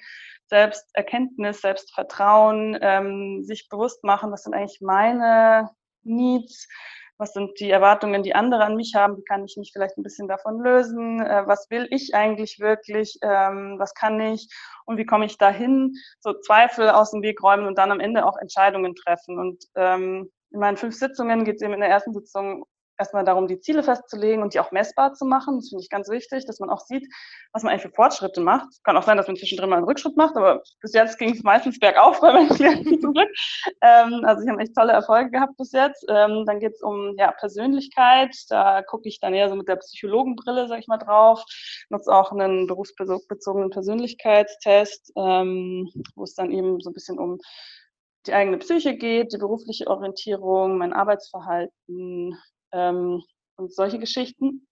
Selbsterkenntnis, 0.52 1.62
Selbstvertrauen, 1.62 2.78
ähm, 2.82 3.42
sich 3.42 3.70
bewusst 3.70 4.04
machen, 4.04 4.30
was 4.30 4.42
sind 4.42 4.52
eigentlich 4.52 4.82
meine 4.82 5.70
Needs, 6.02 6.68
was 7.16 7.32
sind 7.32 7.58
die 7.58 7.70
Erwartungen, 7.70 8.22
die 8.22 8.34
andere 8.34 8.62
an 8.64 8.76
mich 8.76 8.94
haben, 8.94 9.16
wie 9.16 9.24
kann 9.24 9.46
ich 9.46 9.56
mich 9.56 9.70
vielleicht 9.72 9.96
ein 9.96 10.02
bisschen 10.02 10.28
davon 10.28 10.60
lösen, 10.60 11.20
äh, 11.22 11.46
was 11.46 11.70
will 11.70 11.86
ich 11.90 12.14
eigentlich 12.14 12.58
wirklich, 12.60 13.18
ähm, 13.22 13.76
was 13.78 13.94
kann 13.94 14.20
ich 14.20 14.46
und 14.84 14.98
wie 14.98 15.06
komme 15.06 15.24
ich 15.24 15.38
dahin, 15.38 15.94
so 16.20 16.34
Zweifel 16.34 16.90
aus 16.90 17.12
dem 17.12 17.22
Weg 17.22 17.42
räumen 17.42 17.66
und 17.66 17.78
dann 17.78 17.90
am 17.90 18.00
Ende 18.00 18.26
auch 18.26 18.36
Entscheidungen 18.36 18.94
treffen. 18.94 19.38
Und 19.38 19.64
ähm, 19.74 20.30
in 20.50 20.60
meinen 20.60 20.76
fünf 20.76 20.94
Sitzungen 20.94 21.44
geht 21.44 21.56
es 21.56 21.62
eben 21.62 21.72
in 21.72 21.80
der 21.80 21.88
ersten 21.88 22.12
Sitzung 22.12 22.66
erstmal 23.02 23.24
darum, 23.24 23.48
die 23.48 23.60
Ziele 23.60 23.82
festzulegen 23.82 24.42
und 24.42 24.54
die 24.54 24.60
auch 24.60 24.70
messbar 24.70 25.12
zu 25.14 25.24
machen. 25.24 25.56
Das 25.56 25.68
finde 25.68 25.82
ich 25.82 25.90
ganz 25.90 26.08
wichtig, 26.08 26.46
dass 26.46 26.60
man 26.60 26.70
auch 26.70 26.80
sieht, 26.80 27.06
was 27.52 27.62
man 27.62 27.72
eigentlich 27.72 27.82
für 27.82 27.94
Fortschritte 27.94 28.40
macht. 28.40 28.68
Kann 28.84 28.96
auch 28.96 29.02
sein, 29.02 29.16
dass 29.16 29.26
man 29.26 29.36
zwischendrin 29.36 29.68
mal 29.68 29.76
einen 29.76 29.84
Rückschritt 29.84 30.16
macht, 30.16 30.36
aber 30.36 30.62
bis 30.80 30.92
jetzt 30.94 31.18
ging 31.18 31.34
es 31.34 31.42
meistens 31.42 31.78
bergauf 31.78 32.20
bei 32.20 32.32
meinen 32.32 32.48
Klienten 32.48 33.00
zum 33.00 33.12
Glück. 33.12 33.28
Ähm, 33.80 34.22
also 34.24 34.42
ich 34.42 34.48
habe 34.48 34.62
echt 34.62 34.74
tolle 34.74 34.92
Erfolge 34.92 35.30
gehabt 35.30 35.56
bis 35.56 35.72
jetzt. 35.72 36.04
Ähm, 36.08 36.44
dann 36.46 36.60
geht 36.60 36.74
es 36.74 36.82
um 36.82 37.14
ja, 37.18 37.32
Persönlichkeit. 37.32 38.34
Da 38.48 38.82
gucke 38.82 39.08
ich 39.08 39.20
dann 39.20 39.34
eher 39.34 39.48
so 39.48 39.56
mit 39.56 39.68
der 39.68 39.76
Psychologenbrille, 39.76 40.68
sag 40.68 40.78
ich 40.78 40.88
mal, 40.88 40.98
drauf. 40.98 41.44
Nutze 41.90 42.14
auch 42.14 42.32
einen 42.32 42.66
berufsbezogenen 42.66 43.70
Persönlichkeitstest, 43.70 45.12
ähm, 45.16 45.90
wo 46.14 46.24
es 46.24 46.34
dann 46.34 46.50
eben 46.50 46.80
so 46.80 46.90
ein 46.90 46.94
bisschen 46.94 47.18
um 47.18 47.38
die 48.26 48.34
eigene 48.34 48.58
Psyche 48.58 48.96
geht, 48.96 49.32
die 49.32 49.38
berufliche 49.38 49.88
Orientierung, 49.88 50.78
mein 50.78 50.92
Arbeitsverhalten, 50.92 52.38
ähm, 52.72 53.22
und 53.56 53.74
solche 53.74 53.98
Geschichten. 53.98 54.66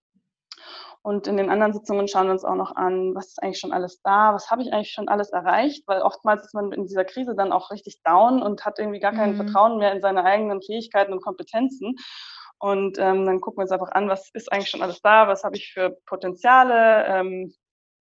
Und 1.02 1.26
in 1.26 1.38
den 1.38 1.48
anderen 1.48 1.72
Sitzungen 1.72 2.08
schauen 2.08 2.26
wir 2.26 2.32
uns 2.32 2.44
auch 2.44 2.56
noch 2.56 2.76
an, 2.76 3.14
was 3.14 3.28
ist 3.28 3.42
eigentlich 3.42 3.58
schon 3.58 3.72
alles 3.72 4.02
da, 4.02 4.34
was 4.34 4.50
habe 4.50 4.62
ich 4.62 4.72
eigentlich 4.72 4.92
schon 4.92 5.08
alles 5.08 5.30
erreicht, 5.30 5.84
weil 5.86 6.02
oftmals 6.02 6.44
ist 6.44 6.54
man 6.54 6.72
in 6.72 6.86
dieser 6.86 7.06
Krise 7.06 7.34
dann 7.34 7.52
auch 7.52 7.70
richtig 7.70 8.02
down 8.02 8.42
und 8.42 8.66
hat 8.66 8.78
irgendwie 8.78 9.00
gar 9.00 9.12
kein 9.12 9.32
mhm. 9.32 9.36
Vertrauen 9.36 9.78
mehr 9.78 9.92
in 9.92 10.02
seine 10.02 10.24
eigenen 10.24 10.60
Fähigkeiten 10.60 11.14
und 11.14 11.22
Kompetenzen. 11.22 11.96
Und 12.58 12.98
ähm, 12.98 13.24
dann 13.24 13.40
gucken 13.40 13.58
wir 13.58 13.62
uns 13.62 13.70
einfach 13.70 13.92
an, 13.92 14.10
was 14.10 14.28
ist 14.34 14.52
eigentlich 14.52 14.68
schon 14.68 14.82
alles 14.82 15.00
da, 15.00 15.26
was 15.26 15.44
habe 15.44 15.56
ich 15.56 15.72
für 15.72 15.96
Potenziale, 16.04 17.06
ähm, 17.06 17.54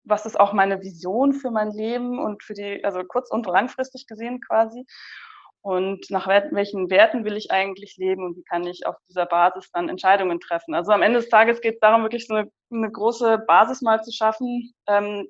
was 0.04 0.28
ist 0.28 0.40
auch 0.40 0.54
meine 0.54 0.80
Vision 0.82 1.34
für 1.34 1.50
mein 1.50 1.72
Leben 1.72 2.20
und 2.20 2.44
für 2.44 2.54
die, 2.54 2.84
also 2.86 3.04
kurz- 3.04 3.32
und 3.32 3.48
langfristig 3.48 4.06
gesehen 4.06 4.40
quasi. 4.42 4.86
Und 5.64 6.12
nach 6.12 6.28
welchen 6.28 6.90
Werten 6.90 7.24
will 7.24 7.38
ich 7.38 7.50
eigentlich 7.50 7.96
leben 7.96 8.26
und 8.26 8.36
wie 8.36 8.44
kann 8.44 8.68
ich 8.68 8.86
auf 8.86 8.98
dieser 9.08 9.26
Basis 9.26 9.72
dann 9.72 9.88
Entscheidungen 9.88 10.42
treffen. 10.42 10.76
Also 10.76 10.92
am 10.92 11.02
Ende 11.02 11.20
des 11.20 11.30
Tages 11.30 11.62
geht 11.62 11.76
es 11.76 11.80
darum, 11.80 12.04
wirklich 12.04 12.28
so 12.28 12.36
eine, 12.36 12.52
eine, 12.70 12.92
große 12.92 13.38
Basis 13.48 13.82
mal 13.82 14.04
zu 14.04 14.12
schaffen, 14.12 14.74
ähm, 14.88 15.26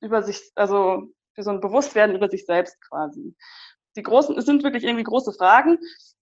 über 0.00 0.22
sich, 0.22 0.40
also 0.54 1.08
für 1.34 1.42
so 1.42 1.50
ein 1.50 1.60
Bewusstwerden 1.60 2.14
über 2.14 2.28
sich 2.28 2.46
selbst 2.46 2.80
quasi. 2.88 3.34
Die 3.96 4.04
großen, 4.04 4.38
es 4.38 4.46
sind 4.46 4.62
wirklich 4.62 4.84
irgendwie 4.84 5.02
große 5.02 5.32
Fragen. 5.32 5.78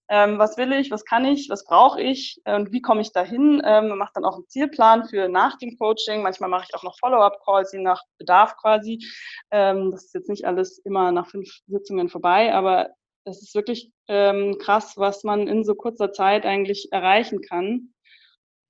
Ähm, 0.09 0.39
was 0.39 0.57
will 0.57 0.73
ich, 0.73 0.91
was 0.91 1.05
kann 1.05 1.27
ich, 1.27 1.51
was 1.51 1.67
brauche 1.67 2.01
ich 2.01 2.41
äh, 2.47 2.57
und 2.57 2.73
wie 2.73 2.81
komme 2.81 3.03
ich 3.03 3.13
dahin? 3.13 3.61
Ähm, 3.63 3.89
man 3.89 3.99
macht 3.99 4.17
dann 4.17 4.25
auch 4.25 4.37
einen 4.37 4.49
Zielplan 4.49 5.05
für 5.05 5.29
nach 5.29 5.59
dem 5.59 5.77
Coaching. 5.77 6.23
Manchmal 6.23 6.49
mache 6.49 6.65
ich 6.67 6.75
auch 6.75 6.83
noch 6.83 6.99
Follow-up-Calls, 6.99 7.73
je 7.75 7.81
nach 7.81 8.03
Bedarf 8.17 8.57
quasi. 8.57 9.07
Ähm, 9.51 9.91
das 9.91 10.07
ist 10.07 10.15
jetzt 10.15 10.31
nicht 10.31 10.47
alles 10.47 10.79
immer 10.79 11.13
nach 11.13 11.29
fünf 11.29 11.51
Sitzungen 11.67 12.09
vorbei, 12.09 12.55
aber 12.55 12.89
es 13.29 13.43
ist 13.43 13.55
wirklich 13.55 13.93
ähm, 14.09 14.59
krass, 14.59 14.95
was 14.97 15.25
man 15.25 15.47
in 15.47 15.65
so 15.65 15.75
kurzer 15.75 16.13
Zeit 16.13 16.45
eigentlich 16.47 16.93
erreichen 16.93 17.41
kann. 17.41 17.95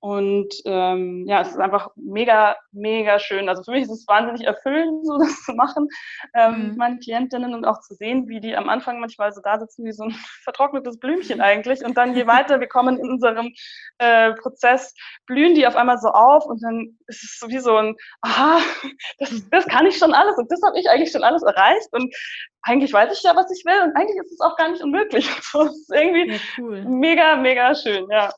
Und 0.01 0.53
ähm, 0.63 1.25
ja, 1.27 1.41
es 1.41 1.49
ist 1.49 1.59
einfach 1.59 1.89
mega, 1.95 2.55
mega 2.71 3.19
schön. 3.19 3.49
Also 3.49 3.63
für 3.63 3.71
mich 3.71 3.83
ist 3.83 3.91
es 3.91 4.07
wahnsinnig 4.07 4.47
erfüllend, 4.47 5.05
so 5.05 5.17
das 5.17 5.41
zu 5.43 5.53
machen 5.53 5.89
ähm, 6.33 6.53
mhm. 6.53 6.67
mit 6.69 6.77
meinen 6.77 6.99
Klientinnen 6.99 7.53
und 7.53 7.65
auch 7.65 7.81
zu 7.81 7.95
sehen, 7.95 8.27
wie 8.29 8.39
die 8.39 8.55
am 8.55 8.69
Anfang 8.69 8.99
manchmal 8.99 9.33
so 9.33 9.41
da 9.41 9.59
sitzen 9.59 9.85
wie 9.85 9.91
so 9.91 10.03
ein 10.03 10.11
vertrocknetes 10.43 10.99
Blümchen 10.99 11.41
eigentlich. 11.41 11.83
Und 11.83 11.97
dann 11.97 12.15
je 12.15 12.27
weiter 12.27 12.59
wir 12.61 12.67
kommen 12.67 12.97
in 12.97 13.09
unserem 13.09 13.53
äh, 13.97 14.33
Prozess, 14.33 14.93
blühen 15.25 15.53
die 15.53 15.67
auf 15.67 15.75
einmal 15.75 15.97
so 15.97 16.09
auf 16.09 16.45
und 16.45 16.63
dann 16.63 16.97
ist 17.07 17.23
es 17.23 17.37
so 17.39 17.49
wie 17.49 17.59
so 17.59 17.75
ein, 17.75 17.95
aha, 18.21 18.59
das, 19.19 19.49
das 19.49 19.65
kann 19.65 19.85
ich 19.85 19.97
schon 19.97 20.13
alles 20.13 20.37
und 20.37 20.49
das 20.49 20.61
habe 20.65 20.79
ich 20.79 20.89
eigentlich 20.89 21.11
schon 21.11 21.23
alles 21.23 21.43
erreicht. 21.43 21.89
Und 21.91 22.15
eigentlich 22.61 22.93
weiß 22.93 23.11
ich 23.17 23.23
ja, 23.23 23.35
was 23.35 23.51
ich 23.51 23.65
will 23.65 23.81
und 23.83 23.95
eigentlich 23.97 24.17
ist 24.23 24.31
es 24.31 24.39
auch 24.39 24.55
gar 24.55 24.69
nicht 24.69 24.81
unmöglich. 24.81 25.29
Das 25.51 25.75
ist 25.75 25.91
irgendwie 25.93 26.31
ja, 26.31 26.39
cool. 26.57 26.85
mega, 26.85 27.35
mega 27.35 27.75
schön, 27.75 28.07
ja. 28.09 28.31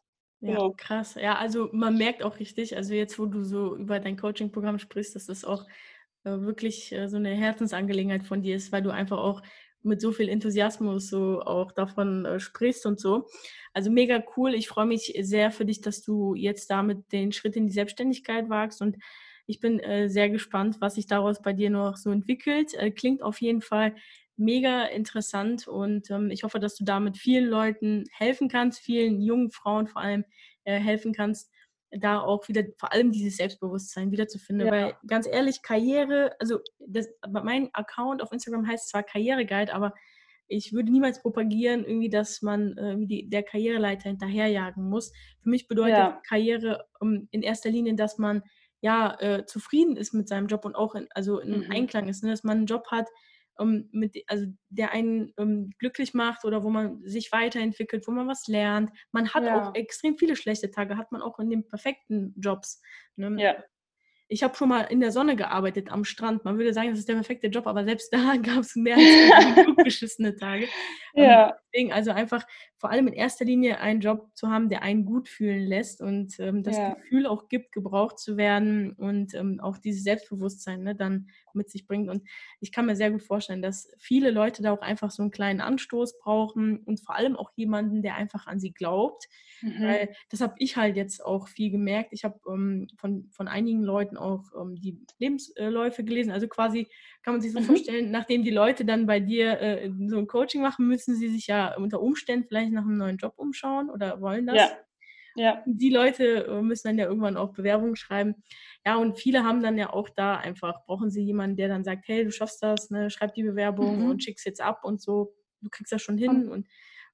Ja, 0.44 0.58
Genau. 0.58 0.76
krass. 0.78 1.16
Ja, 1.16 1.36
also 1.38 1.70
man 1.72 1.98
merkt 1.98 2.24
auch 2.24 2.40
richtig, 2.40 2.76
also 2.76 2.94
jetzt, 2.96 3.20
wo 3.20 3.26
du 3.28 3.44
so 3.44 3.76
über 3.78 4.00
dein 4.00 4.18
Coaching-Programm 4.18 4.80
sprichst, 4.80 5.16
dass 5.16 5.28
das 5.28 5.46
auch 5.46 5.68
äh, 6.24 6.32
wirklich 6.32 6.92
äh, 6.92 7.08
so 7.10 7.18
eine 7.18 7.30
Herzensangelegenheit 7.36 8.24
von 8.24 8.42
dir 8.42 8.56
ist, 8.56 8.72
weil 8.72 8.82
du 8.82 8.90
einfach 8.92 9.20
auch 9.20 9.44
mit 9.84 10.02
so 10.02 10.12
viel 10.12 10.30
Enthusiasmus 10.30 11.10
so 11.10 11.42
auch 11.42 11.72
davon 11.72 12.26
äh, 12.26 12.40
sprichst 12.40 12.86
und 12.88 13.00
so. 13.00 13.28
Also 13.74 13.92
mega 13.92 14.24
cool. 14.36 14.54
Ich 14.56 14.68
freue 14.68 14.86
mich 14.88 15.14
sehr 15.22 15.52
für 15.52 15.66
dich, 15.66 15.82
dass 15.82 16.02
du 16.02 16.34
jetzt 16.36 16.70
damit 16.72 17.12
den 17.12 17.32
Schritt 17.32 17.56
in 17.56 17.68
die 17.68 17.74
Selbstständigkeit 17.74 18.50
wagst 18.50 18.82
und 18.82 18.98
ich 19.48 19.60
bin 19.60 19.80
äh, 19.80 20.10
sehr 20.10 20.30
gespannt, 20.30 20.78
was 20.80 20.96
sich 20.96 21.08
daraus 21.08 21.42
bei 21.42 21.54
dir 21.54 21.70
noch 21.70 21.98
so 21.98 22.12
entwickelt. 22.12 22.74
Äh, 22.76 22.92
klingt 22.92 23.22
auf 23.22 23.42
jeden 23.42 23.62
Fall 23.62 23.96
mega 24.38 24.86
interessant 24.86 25.68
und 25.68 26.10
ähm, 26.10 26.32
ich 26.32 26.44
hoffe, 26.44 26.60
dass 26.60 26.76
du 26.76 26.84
damit 26.84 27.18
vielen 27.18 27.46
Leuten 27.46 28.06
helfen 28.12 28.50
kannst, 28.50 28.80
vielen 28.80 29.22
jungen 29.22 29.52
Frauen 29.52 29.88
vor 29.88 30.02
allem 30.02 30.26
äh, 30.64 30.80
helfen 30.80 31.14
kannst, 31.14 31.52
da 31.92 32.20
auch 32.20 32.48
wieder 32.48 32.64
vor 32.78 32.94
allem 32.94 33.12
dieses 33.12 33.38
Selbstbewusstsein 33.38 34.12
wiederzufinden. 34.12 34.68
Ja. 34.68 34.72
Weil 34.72 34.96
ganz 35.08 35.28
ehrlich, 35.28 35.62
Karriere, 35.62 36.36
also 36.40 36.60
das, 36.80 37.10
mein 37.30 37.70
Account 37.74 38.22
auf 38.22 38.32
Instagram 38.32 38.68
heißt 38.68 38.90
zwar 38.90 39.04
Karriereguide, 39.04 39.74
aber 39.74 39.94
ich 40.48 40.74
würde 40.74 40.92
niemals 40.92 41.22
propagieren, 41.22 41.86
irgendwie, 41.86 42.10
dass 42.10 42.42
man 42.42 42.78
äh, 42.78 42.96
die, 43.00 43.30
der 43.30 43.44
Karriereleiter 43.44 44.10
hinterherjagen 44.10 44.90
muss. 44.90 45.12
Für 45.40 45.50
mich 45.50 45.68
bedeutet 45.68 45.98
ja. 45.98 46.22
Karriere 46.28 46.86
um, 47.00 47.14
ähm, 47.14 47.28
in 47.32 47.42
erster 47.42 47.70
Linie, 47.70 47.96
dass 47.96 48.18
man 48.18 48.44
ja 48.82 49.18
äh, 49.20 49.46
zufrieden 49.46 49.96
ist 49.96 50.14
mit 50.14 50.28
seinem 50.28 50.48
Job 50.48 50.66
und 50.66 50.76
auch 50.76 50.96
in, 50.96 51.08
also 51.12 51.40
in 51.40 51.66
mhm. 51.66 51.72
Einklang 51.72 52.10
ist, 52.10 52.24
ne? 52.24 52.32
dass 52.32 52.44
man 52.44 52.58
einen 52.58 52.66
Job 52.66 52.88
hat, 52.92 53.08
um, 53.62 53.88
mit, 53.92 54.18
also 54.28 54.46
der 54.70 54.92
einen 54.92 55.32
um, 55.38 55.70
glücklich 55.80 56.14
macht 56.14 56.46
oder 56.46 56.64
wo 56.64 56.70
man 56.70 57.02
sich 57.06 57.32
weiterentwickelt, 57.32 58.08
wo 58.08 58.12
man 58.12 58.28
was 58.28 58.48
lernt. 58.48 58.92
Man 59.12 59.34
hat 59.34 59.44
ja. 59.44 59.70
auch 59.70 59.76
extrem 59.76 60.18
viele 60.18 60.36
schlechte 60.36 60.72
Tage, 60.72 60.98
hat 60.98 61.12
man 61.12 61.22
auch 61.22 61.40
in 61.40 61.50
den 61.50 61.68
perfekten 61.68 62.34
Jobs. 62.38 62.82
Ne? 63.16 63.36
Ja 63.42 63.64
ich 64.32 64.44
habe 64.44 64.56
schon 64.56 64.70
mal 64.70 64.84
in 64.84 65.02
der 65.02 65.12
Sonne 65.12 65.36
gearbeitet 65.36 65.92
am 65.92 66.06
Strand. 66.06 66.46
Man 66.46 66.58
würde 66.58 66.74
sagen, 66.74 66.90
das 66.90 67.00
ist 67.00 67.10
der 67.10 67.16
perfekte 67.16 67.48
Job, 67.48 67.68
aber 67.68 67.84
selbst 67.84 68.14
da 68.14 68.38
gab 68.38 68.60
es 68.60 68.78
mehr 68.78 68.96
als 68.96 69.56
genug 69.56 69.76
beschissene 69.84 70.36
Tage. 70.38 70.68
Ähm, 71.14 71.24
ja. 71.24 71.58
deswegen 71.74 71.92
also 71.94 72.12
einfach 72.12 72.46
vor 72.78 72.90
allem 72.90 73.08
in 73.08 73.14
erster 73.14 73.46
Linie 73.46 73.80
einen 73.80 74.02
Job 74.02 74.30
zu 74.34 74.50
haben, 74.50 74.70
der 74.70 74.82
einen 74.82 75.06
gut 75.06 75.30
fühlen 75.30 75.66
lässt 75.66 76.02
und 76.02 76.40
ähm, 76.40 76.64
das 76.64 76.78
ja. 76.78 76.94
Gefühl 76.96 77.28
auch 77.28 77.48
gibt, 77.48 77.72
gebraucht 77.72 78.18
zu 78.18 78.38
werden 78.38 78.94
und 78.94 79.34
ähm, 79.36 79.60
auch 79.62 79.78
dieses 79.78 80.04
Selbstbewusstsein 80.04 80.84
ne, 80.84 80.96
dann 80.96 81.28
mit 81.54 81.70
sich 81.70 81.86
bringt. 81.86 82.10
Und 82.10 82.28
ich 82.60 82.72
kann 82.72 82.86
mir 82.86 82.96
sehr 82.96 83.12
gut 83.12 83.24
vorstellen, 83.24 83.62
dass 83.62 83.92
viele 84.00 84.32
Leute 84.32 84.64
da 84.64 84.72
auch 84.72 84.82
einfach 84.82 85.12
so 85.12 85.22
einen 85.22 85.32
kleinen 85.32 85.62
Anstoß 85.62 86.20
brauchen 86.20 86.80
und 86.80 87.00
vor 87.02 87.16
allem 87.16 87.36
auch 87.36 87.52
jemanden, 87.56 88.02
der 88.02 88.16
einfach 88.16 88.48
an 88.48 88.60
sie 88.60 88.74
glaubt. 88.74 89.28
Mhm. 89.62 89.84
Weil 89.84 90.16
das 90.30 90.42
habe 90.42 90.56
ich 90.58 90.78
halt 90.78 90.96
jetzt 90.96 91.24
auch 91.24 91.48
viel 91.48 91.72
gemerkt. 91.72 92.14
Ich 92.14 92.24
habe 92.24 92.40
ähm, 92.50 92.88
von, 92.98 93.30
von 93.32 93.48
einigen 93.48 93.84
Leuten 93.84 94.18
auch 94.18 94.46
ähm, 94.60 94.76
die 94.76 95.00
Lebensläufe 95.20 96.04
gelesen. 96.04 96.32
Also 96.32 96.48
quasi 96.48 96.88
kann 97.24 97.36
man 97.36 97.42
sich 97.42 97.52
so 97.52 97.60
mhm. 97.60 97.66
vorstellen, 97.66 98.12
nachdem 98.12 98.44
die 98.44 98.50
Leute 98.50 98.86
dann 98.86 99.06
bei 99.06 99.20
dir 99.20 99.60
äh, 99.60 99.92
so 100.08 100.18
ein 100.18 100.28
Coaching 100.28 100.62
machen, 100.62 100.88
müssen 100.88 101.01
sie 101.06 101.30
sich 101.30 101.48
ja 101.48 101.76
unter 101.76 102.02
Umständen 102.02 102.48
vielleicht 102.48 102.72
nach 102.72 102.84
einem 102.84 102.98
neuen 102.98 103.18
Job 103.18 103.34
umschauen 103.38 103.90
oder 103.90 104.22
wollen 104.22 104.48
das. 104.48 104.58
Ja. 104.58 104.78
Ja. 105.36 105.64
Die 105.66 105.90
Leute 105.90 106.46
äh, 106.46 106.62
müssen 106.62 106.88
dann 106.88 106.98
ja 106.98 107.06
irgendwann 107.06 107.38
auch 107.38 107.54
Bewerbungen 107.54 107.96
schreiben. 107.96 108.44
Ja, 108.86 108.98
und 108.98 109.18
viele 109.18 109.44
haben 109.44 109.64
dann 109.64 109.78
ja 109.78 109.92
auch 109.92 110.10
da 110.10 110.38
einfach, 110.38 110.86
brauchen 110.86 111.10
sie 111.10 111.24
jemanden, 111.24 111.56
der 111.56 111.70
dann 111.70 111.84
sagt, 111.84 112.08
hey, 112.08 112.26
du 112.26 112.32
schaffst 112.32 112.62
das, 112.62 112.90
ne, 112.90 113.10
schreib 113.10 113.34
die 113.34 113.44
Bewerbung 113.44 114.02
mhm. 114.02 114.10
und 114.10 114.24
schick's 114.24 114.44
jetzt 114.44 114.62
ab 114.62 114.84
und 114.84 115.02
so, 115.02 115.34
du 115.62 115.70
kriegst 115.70 115.92
das 115.92 116.02
schon 116.02 116.18
hin. 116.18 116.50
Und 116.50 116.68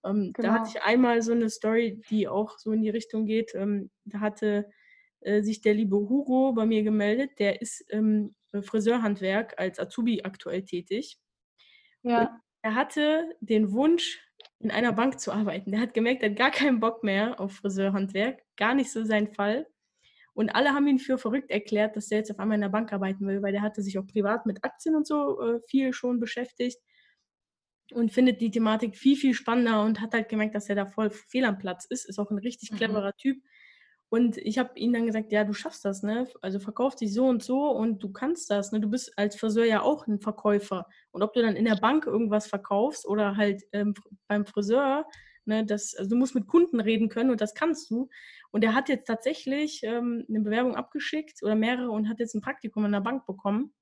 ähm, 0.04 0.32
genau. 0.34 0.48
da 0.48 0.54
hatte 0.56 0.72
ich 0.74 0.82
einmal 0.82 1.22
so 1.22 1.32
eine 1.32 1.50
Story, 1.50 2.02
die 2.10 2.28
auch 2.28 2.58
so 2.58 2.72
in 2.72 2.82
die 2.82 2.90
Richtung 2.90 3.26
geht. 3.26 3.54
Ähm, 3.54 3.92
da 4.06 4.20
hatte 4.20 4.70
äh, 5.22 5.42
sich 5.42 5.62
der 5.62 5.74
liebe 5.74 5.98
Hugo 5.98 6.54
bei 6.54 6.66
mir 6.66 6.84
gemeldet. 6.84 7.40
Der 7.40 7.62
ist 7.62 7.82
im 7.90 8.36
Friseurhandwerk 8.62 9.56
als 9.58 9.80
Azubi 9.80 10.22
aktuell 10.24 10.64
tätig. 10.64 11.20
Ja. 12.04 12.40
Er 12.68 12.76
hatte 12.76 13.34
den 13.40 13.72
Wunsch, 13.72 14.20
in 14.60 14.72
einer 14.72 14.92
Bank 14.92 15.22
zu 15.22 15.32
arbeiten. 15.32 15.72
Der 15.72 15.80
hat 15.80 15.94
gemerkt, 15.94 16.22
er 16.22 16.32
hat 16.32 16.38
gar 16.38 16.52
keinen 16.52 16.82
Bock 16.82 17.02
mehr 17.02 17.40
auf 17.40 17.54
Friseurhandwerk. 17.54 18.44
Gar 18.58 18.76
nicht 18.76 18.92
so 18.92 19.06
sein 19.06 19.32
Fall. 19.34 19.68
Und 20.34 20.50
alle 20.50 20.74
haben 20.74 20.86
ihn 20.86 21.00
für 21.00 21.18
verrückt 21.18 21.50
erklärt, 21.50 21.96
dass 21.96 22.10
der 22.10 22.18
jetzt 22.18 22.30
auf 22.30 22.40
einmal 22.40 22.56
in 22.56 22.62
der 22.62 22.68
Bank 22.68 22.92
arbeiten 22.92 23.26
will, 23.26 23.42
weil 23.42 23.54
der 23.54 23.62
hatte 23.62 23.82
sich 23.82 23.98
auch 23.98 24.06
privat 24.06 24.46
mit 24.46 24.66
Aktien 24.66 24.98
und 24.98 25.08
so 25.08 25.40
äh, 25.42 25.62
viel 25.70 25.94
schon 25.94 26.20
beschäftigt 26.20 26.78
und 27.94 28.12
findet 28.12 28.42
die 28.42 28.52
Thematik 28.52 28.98
viel, 28.98 29.16
viel 29.16 29.34
spannender 29.34 29.86
und 29.86 30.02
hat 30.02 30.14
halt 30.14 30.28
gemerkt, 30.28 30.54
dass 30.54 30.68
er 30.68 30.76
da 30.76 30.86
voll 30.86 31.10
fehl 31.10 31.46
am 31.46 31.60
Platz 31.60 31.86
ist. 31.86 32.04
Ist 32.04 32.20
auch 32.20 32.32
ein 32.32 32.38
richtig 32.38 32.74
mhm. 32.74 32.76
cleverer 32.76 33.14
mhm. 33.14 33.18
Typ. 33.18 33.44
Und 34.10 34.38
ich 34.38 34.58
habe 34.58 34.78
ihm 34.80 34.94
dann 34.94 35.06
gesagt, 35.06 35.34
ja, 35.34 35.44
du 35.44 35.54
schaffst 35.54 35.84
das, 35.84 36.02
ne? 36.02 36.28
Also 36.42 36.60
verkauf 36.60 36.96
dich 36.96 37.14
so 37.14 37.26
und 37.26 37.44
so 37.44 37.70
und 37.70 38.02
du 38.02 38.12
kannst 38.12 38.50
das, 38.50 38.72
ne? 38.72 38.80
Du 38.80 38.90
bist 38.90 39.18
als 39.18 39.36
Friseur 39.36 39.66
ja 39.66 39.82
auch 39.82 40.08
ein 40.08 40.22
Verkäufer. 40.22 40.88
Und 41.12 41.24
ob 41.24 41.34
du 41.34 41.42
dann 41.42 41.58
in 41.58 41.66
der 41.66 41.76
Bank 41.76 42.06
irgendwas 42.06 42.48
verkaufst 42.48 43.06
oder 43.06 43.36
halt 43.36 43.64
ähm, 43.74 43.94
beim 44.28 44.46
Friseur, 44.46 45.06
ne, 45.48 45.66
das, 45.66 45.96
also 45.96 46.10
du 46.10 46.16
musst 46.16 46.36
mit 46.36 46.48
Kunden 46.48 46.80
reden 46.80 47.10
können 47.10 47.32
und 47.32 47.42
das 47.42 47.54
kannst 47.54 47.90
du. 47.90 48.10
Und 48.52 48.64
er 48.64 48.76
hat 48.76 48.88
jetzt 48.88 49.08
tatsächlich 49.08 49.82
ähm, 49.84 50.26
eine 50.30 50.42
Bewerbung 50.42 50.76
abgeschickt 50.76 51.44
oder 51.44 51.56
mehrere 51.56 51.90
und 51.90 52.08
hat 52.08 52.20
jetzt 52.20 52.36
ein 52.36 52.42
Praktikum 52.42 52.86
in 52.86 52.94
der 52.94 53.02
Bank 53.02 53.26
bekommen. 53.26 53.74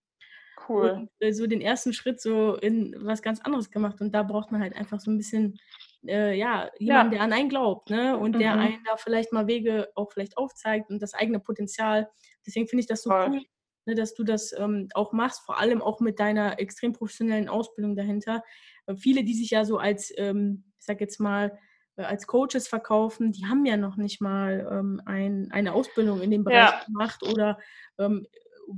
Cool. 0.67 0.89
Und 0.91 1.09
äh, 1.19 1.33
so 1.33 1.47
den 1.47 1.61
ersten 1.61 1.93
Schritt 1.93 2.21
so 2.21 2.55
in 2.55 2.95
was 2.99 3.21
ganz 3.21 3.41
anderes 3.41 3.69
gemacht. 3.69 4.01
Und 4.01 4.13
da 4.13 4.23
braucht 4.23 4.51
man 4.51 4.61
halt 4.61 4.75
einfach 4.75 4.99
so 4.99 5.11
ein 5.11 5.17
bisschen, 5.17 5.59
äh, 6.07 6.33
ja, 6.33 6.69
jemanden, 6.79 7.13
ja. 7.13 7.17
der 7.17 7.21
an 7.21 7.33
einen 7.33 7.49
glaubt, 7.49 7.89
ne? 7.89 8.17
Und 8.17 8.35
mhm. 8.35 8.39
der 8.39 8.53
einen 8.53 8.83
da 8.85 8.97
vielleicht 8.97 9.33
mal 9.33 9.47
Wege 9.47 9.89
auch 9.95 10.11
vielleicht 10.11 10.37
aufzeigt 10.37 10.89
und 10.89 11.01
das 11.01 11.13
eigene 11.13 11.39
Potenzial. 11.39 12.09
Deswegen 12.45 12.67
finde 12.67 12.81
ich 12.81 12.87
das 12.87 13.03
so 13.03 13.09
Voll. 13.09 13.27
cool, 13.29 13.41
ne, 13.85 13.95
dass 13.95 14.13
du 14.13 14.23
das 14.23 14.53
ähm, 14.57 14.89
auch 14.93 15.13
machst, 15.13 15.41
vor 15.45 15.59
allem 15.59 15.81
auch 15.81 15.99
mit 15.99 16.19
deiner 16.19 16.59
extrem 16.59 16.93
professionellen 16.93 17.49
Ausbildung 17.49 17.95
dahinter. 17.95 18.43
Äh, 18.85 18.95
viele, 18.95 19.23
die 19.23 19.33
sich 19.33 19.49
ja 19.51 19.65
so 19.65 19.77
als, 19.77 20.13
ähm, 20.17 20.65
ich 20.79 20.85
sag 20.85 21.01
jetzt 21.01 21.19
mal, 21.19 21.57
äh, 21.97 22.03
als 22.03 22.27
Coaches 22.27 22.67
verkaufen, 22.67 23.31
die 23.31 23.45
haben 23.45 23.65
ja 23.65 23.77
noch 23.77 23.97
nicht 23.97 24.21
mal 24.21 24.67
ähm, 24.71 25.01
ein, 25.05 25.49
eine 25.51 25.73
Ausbildung 25.73 26.21
in 26.21 26.31
dem 26.31 26.43
Bereich 26.43 26.71
ja. 26.71 26.83
gemacht 26.85 27.23
oder 27.23 27.59
ähm, 27.97 28.27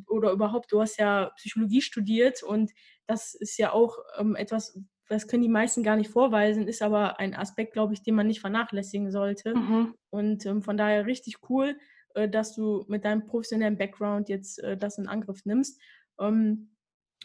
oder 0.08 0.32
überhaupt, 0.32 0.72
du 0.72 0.82
hast 0.82 0.98
ja 0.98 1.32
Psychologie 1.38 1.82
studiert 1.82 2.44
und 2.44 2.72
das 3.06 3.34
ist 3.34 3.58
ja 3.58 3.72
auch 3.72 3.98
ähm, 4.18 4.36
etwas, 4.36 4.80
das 5.08 5.28
können 5.28 5.44
die 5.44 5.50
meisten 5.50 5.84
gar 5.84 5.96
nicht 5.96 6.10
vorweisen, 6.10 6.68
ist 6.68 6.82
aber 6.82 7.20
ein 7.20 7.36
Aspekt, 7.36 7.74
glaube 7.74 7.94
ich, 7.94 8.02
den 8.02 8.16
man 8.16 8.28
nicht 8.28 8.42
vernachlässigen 8.42 9.12
sollte. 9.12 9.56
Mhm. 9.56 9.96
Und 10.10 10.46
ähm, 10.46 10.62
von 10.62 10.78
daher 10.78 11.06
richtig 11.06 11.38
cool, 11.50 11.78
äh, 12.14 12.28
dass 12.28 12.56
du 12.56 12.86
mit 12.88 13.06
deinem 13.06 13.26
professionellen 13.26 13.78
Background 13.78 14.30
jetzt 14.30 14.60
äh, 14.60 14.78
das 14.78 14.98
in 14.98 15.08
Angriff 15.08 15.46
nimmst. 15.46 15.82
Ähm, 16.20 16.72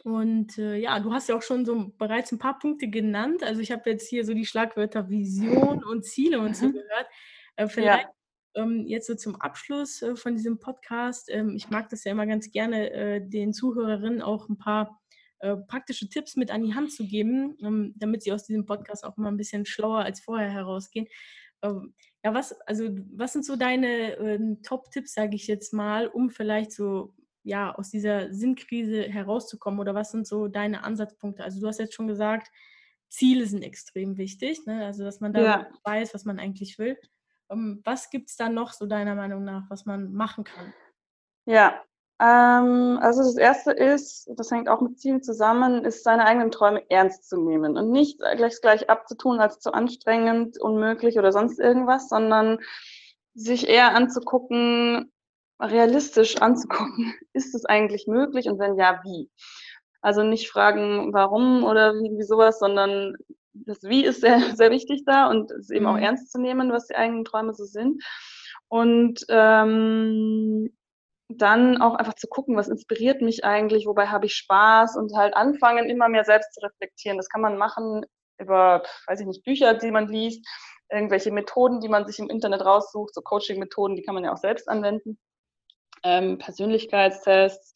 und 0.05 0.57
äh, 0.59 0.77
ja, 0.77 1.01
du 1.01 1.13
hast 1.13 1.29
ja 1.29 1.37
auch 1.37 1.43
schon 1.43 1.65
so 1.65 1.93
bereits 1.99 2.33
ein 2.33 2.39
paar 2.39 2.59
Punkte 2.59 2.89
genannt. 2.89 3.43
Also 3.43 3.61
ich 3.61 3.73
habe 3.73 3.91
jetzt 3.91 4.09
hier 4.09 4.25
so 4.25 4.33
die 4.33 4.47
Schlagwörter 4.47 5.09
Vision 5.11 5.85
und 5.85 6.05
Ziele 6.05 6.41
und 6.41 6.57
so 6.57 6.67
mhm. 6.67 6.73
gehört. 6.73 7.07
Äh, 7.57 7.69
vielleicht 7.69 8.05
ja 8.05 8.13
ähm, 8.55 8.85
jetzt 8.87 9.07
so 9.07 9.15
zum 9.15 9.37
Abschluss 9.37 10.03
äh, 10.03 10.17
von 10.17 10.35
diesem 10.35 10.59
Podcast, 10.59 11.31
ähm, 11.31 11.55
ich 11.57 11.71
mag 11.71 11.89
das 11.89 12.05
ja 12.05 12.13
immer 12.13 12.27
ganz 12.27 12.51
gerne, 12.51 12.91
äh, 12.91 13.21
den 13.21 13.53
Zuhörerinnen 13.53 14.23
auch 14.23 14.49
ein 14.49 14.59
paar 14.59 15.01
äh, 15.43 15.57
praktische 15.57 16.09
Tipps 16.09 16.37
mit 16.37 16.53
an 16.53 16.63
die 16.63 16.75
Hand 16.75 16.93
zu 16.93 17.05
geben, 17.05 17.57
ähm, 17.63 17.95
damit 17.97 18.23
sie 18.23 18.33
aus 18.33 18.45
diesem 18.45 18.65
Podcast 18.65 19.05
auch 19.05 19.19
immer 19.19 19.29
ein 19.29 19.37
bisschen 19.37 19.67
schlauer 19.67 20.05
als 20.05 20.21
vorher 20.21 20.49
herausgehen. 20.49 21.09
Ähm, 21.63 21.95
ja, 22.25 22.33
was, 22.33 22.53
also, 22.61 22.89
was 23.17 23.33
sind 23.33 23.45
so 23.45 23.57
deine 23.57 24.17
äh, 24.19 24.39
Top-Tipps, 24.63 25.15
sage 25.15 25.35
ich 25.35 25.49
jetzt 25.49 25.73
mal, 25.73 26.07
um 26.07 26.31
vielleicht 26.31 26.71
so 26.71 27.13
ja, 27.43 27.75
aus 27.75 27.91
dieser 27.91 28.33
Sinnkrise 28.33 29.03
herauszukommen? 29.03 29.81
Oder 29.81 29.97
was 29.97 30.13
sind 30.13 30.29
so 30.29 30.47
deine 30.47 30.85
Ansatzpunkte? 30.85 31.43
Also 31.43 31.61
du 31.61 31.67
hast 31.67 31.81
jetzt 31.81 31.95
schon 31.95 32.07
gesagt, 32.07 32.49
Ziele 33.09 33.47
sind 33.47 33.65
extrem 33.65 34.19
wichtig, 34.19 34.65
ne? 34.67 34.87
also 34.87 35.03
dass 35.03 35.19
man 35.19 35.33
da 35.33 35.43
ja. 35.43 35.71
weiß, 35.83 36.15
was 36.15 36.25
man 36.25 36.39
eigentlich 36.39 36.79
will. 36.79 36.97
Um, 37.49 37.59
ähm, 37.59 37.81
was 37.83 38.11
gibt 38.11 38.31
es 38.31 38.37
da 38.37 38.49
noch 38.49 38.73
so 38.73 38.87
deiner 38.87 39.17
Meinung 39.17 39.43
nach, 39.43 39.69
was 39.71 39.87
man 39.87 40.13
machen 40.13 40.45
kann? 40.45 40.73
Ja, 41.47 41.83
ähm, 42.23 42.99
also 43.01 43.23
das 43.23 43.37
Erste 43.37 43.73
ist, 43.73 44.31
das 44.37 44.53
hängt 44.53 44.69
auch 44.69 44.81
mit 44.81 45.01
Zielen 45.01 45.25
zusammen, 45.25 45.85
ist 45.85 46.05
seine 46.05 46.25
eigenen 46.25 46.53
Träume 46.53 46.89
ernst 46.89 47.29
zu 47.29 47.37
nehmen 47.37 47.77
und 47.77 47.91
nicht 47.91 48.21
gleich, 48.37 48.61
gleich 48.61 48.89
abzutun 48.89 49.41
als 49.41 49.59
zu 49.59 49.73
anstrengend, 49.73 50.61
unmöglich 50.61 51.19
oder 51.19 51.33
sonst 51.33 51.59
irgendwas, 51.59 52.09
sondern 52.09 52.59
sich 53.35 53.69
eher 53.69 53.97
anzugucken, 53.97 55.11
realistisch 55.61 56.37
anzugucken, 56.41 57.13
ist 57.33 57.57
es 57.57 57.65
eigentlich 57.65 58.07
möglich 58.07 58.47
und 58.47 58.61
wenn 58.61 58.77
ja, 58.77 59.01
wie? 59.03 59.29
Also 60.01 60.23
nicht 60.23 60.49
fragen, 60.49 61.13
warum 61.13 61.65
oder 61.65 61.95
wie 61.95 62.23
sowas, 62.23 62.61
sondern 62.61 63.17
das 63.53 63.83
Wie 63.83 64.05
ist 64.05 64.21
sehr, 64.21 64.39
sehr 64.57 64.71
wichtig 64.71 65.03
da 65.07 65.29
und 65.29 65.51
es 65.51 65.71
eben 65.71 65.87
mhm. 65.87 65.91
auch 65.91 65.99
ernst 65.99 66.31
zu 66.31 66.41
nehmen, 66.41 66.71
was 66.71 66.87
die 66.87 66.95
eigenen 66.95 67.25
Träume 67.25 67.53
so 67.53 67.65
sind. 67.65 68.01
Und 68.69 69.25
ähm, 69.29 70.71
dann 71.29 71.81
auch 71.81 71.95
einfach 71.95 72.15
zu 72.15 72.27
gucken, 72.27 72.57
was 72.57 72.69
inspiriert 72.69 73.23
mich 73.23 73.45
eigentlich, 73.45 73.87
wobei 73.87 74.09
habe 74.09 74.27
ich 74.27 74.35
Spaß 74.35 74.97
und 74.97 75.17
halt 75.17 75.35
anfangen, 75.35 75.89
immer 75.89 76.09
mehr 76.09 76.25
selbst 76.25 76.55
zu 76.55 76.61
reflektieren. 76.61 77.17
Das 77.17 77.29
kann 77.29 77.41
man 77.41 77.57
machen 77.57 78.05
über, 78.39 78.83
weiß 79.07 79.21
ich 79.21 79.27
nicht, 79.27 79.45
Bücher, 79.45 79.75
die 79.75 79.91
man 79.91 80.09
liest, 80.09 80.47
irgendwelche 80.91 81.31
Methoden, 81.31 81.81
die 81.81 81.89
man 81.89 82.07
sich 82.07 82.19
im 82.19 82.29
Internet 82.29 82.65
raussucht, 82.65 83.15
so 83.15 83.23
Coaching-Methoden, 83.23 83.97
die 83.97 84.03
kann 84.03 84.15
man 84.15 84.25
ja 84.25 84.33
auch 84.33 84.39
selbst 84.39 84.69
anwenden, 84.69 85.19
ähm, 86.03 86.39
Persönlichkeitstests, 86.39 87.75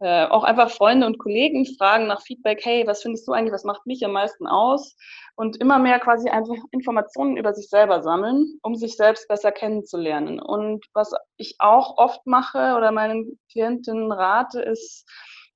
äh, 0.00 0.26
auch 0.26 0.44
einfach 0.44 0.70
Freunde 0.70 1.06
und 1.06 1.18
Kollegen 1.18 1.66
fragen 1.78 2.06
nach 2.06 2.22
Feedback, 2.22 2.64
hey, 2.64 2.86
was 2.86 3.02
findest 3.02 3.26
du 3.26 3.32
eigentlich, 3.32 3.52
was 3.52 3.64
macht 3.64 3.86
mich 3.86 4.04
am 4.04 4.12
meisten 4.12 4.46
aus? 4.46 4.96
Und 5.36 5.60
immer 5.60 5.78
mehr 5.80 5.98
quasi 5.98 6.28
einfach 6.28 6.56
Informationen 6.70 7.36
über 7.36 7.54
sich 7.54 7.68
selber 7.68 8.02
sammeln, 8.02 8.58
um 8.62 8.76
sich 8.76 8.96
selbst 8.96 9.26
besser 9.26 9.50
kennenzulernen. 9.50 10.40
Und 10.40 10.86
was 10.92 11.12
ich 11.36 11.56
auch 11.58 11.98
oft 11.98 12.24
mache 12.26 12.76
oder 12.76 12.92
meinen 12.92 13.38
Klientinnen 13.50 14.12
rate, 14.12 14.62
ist, 14.62 15.04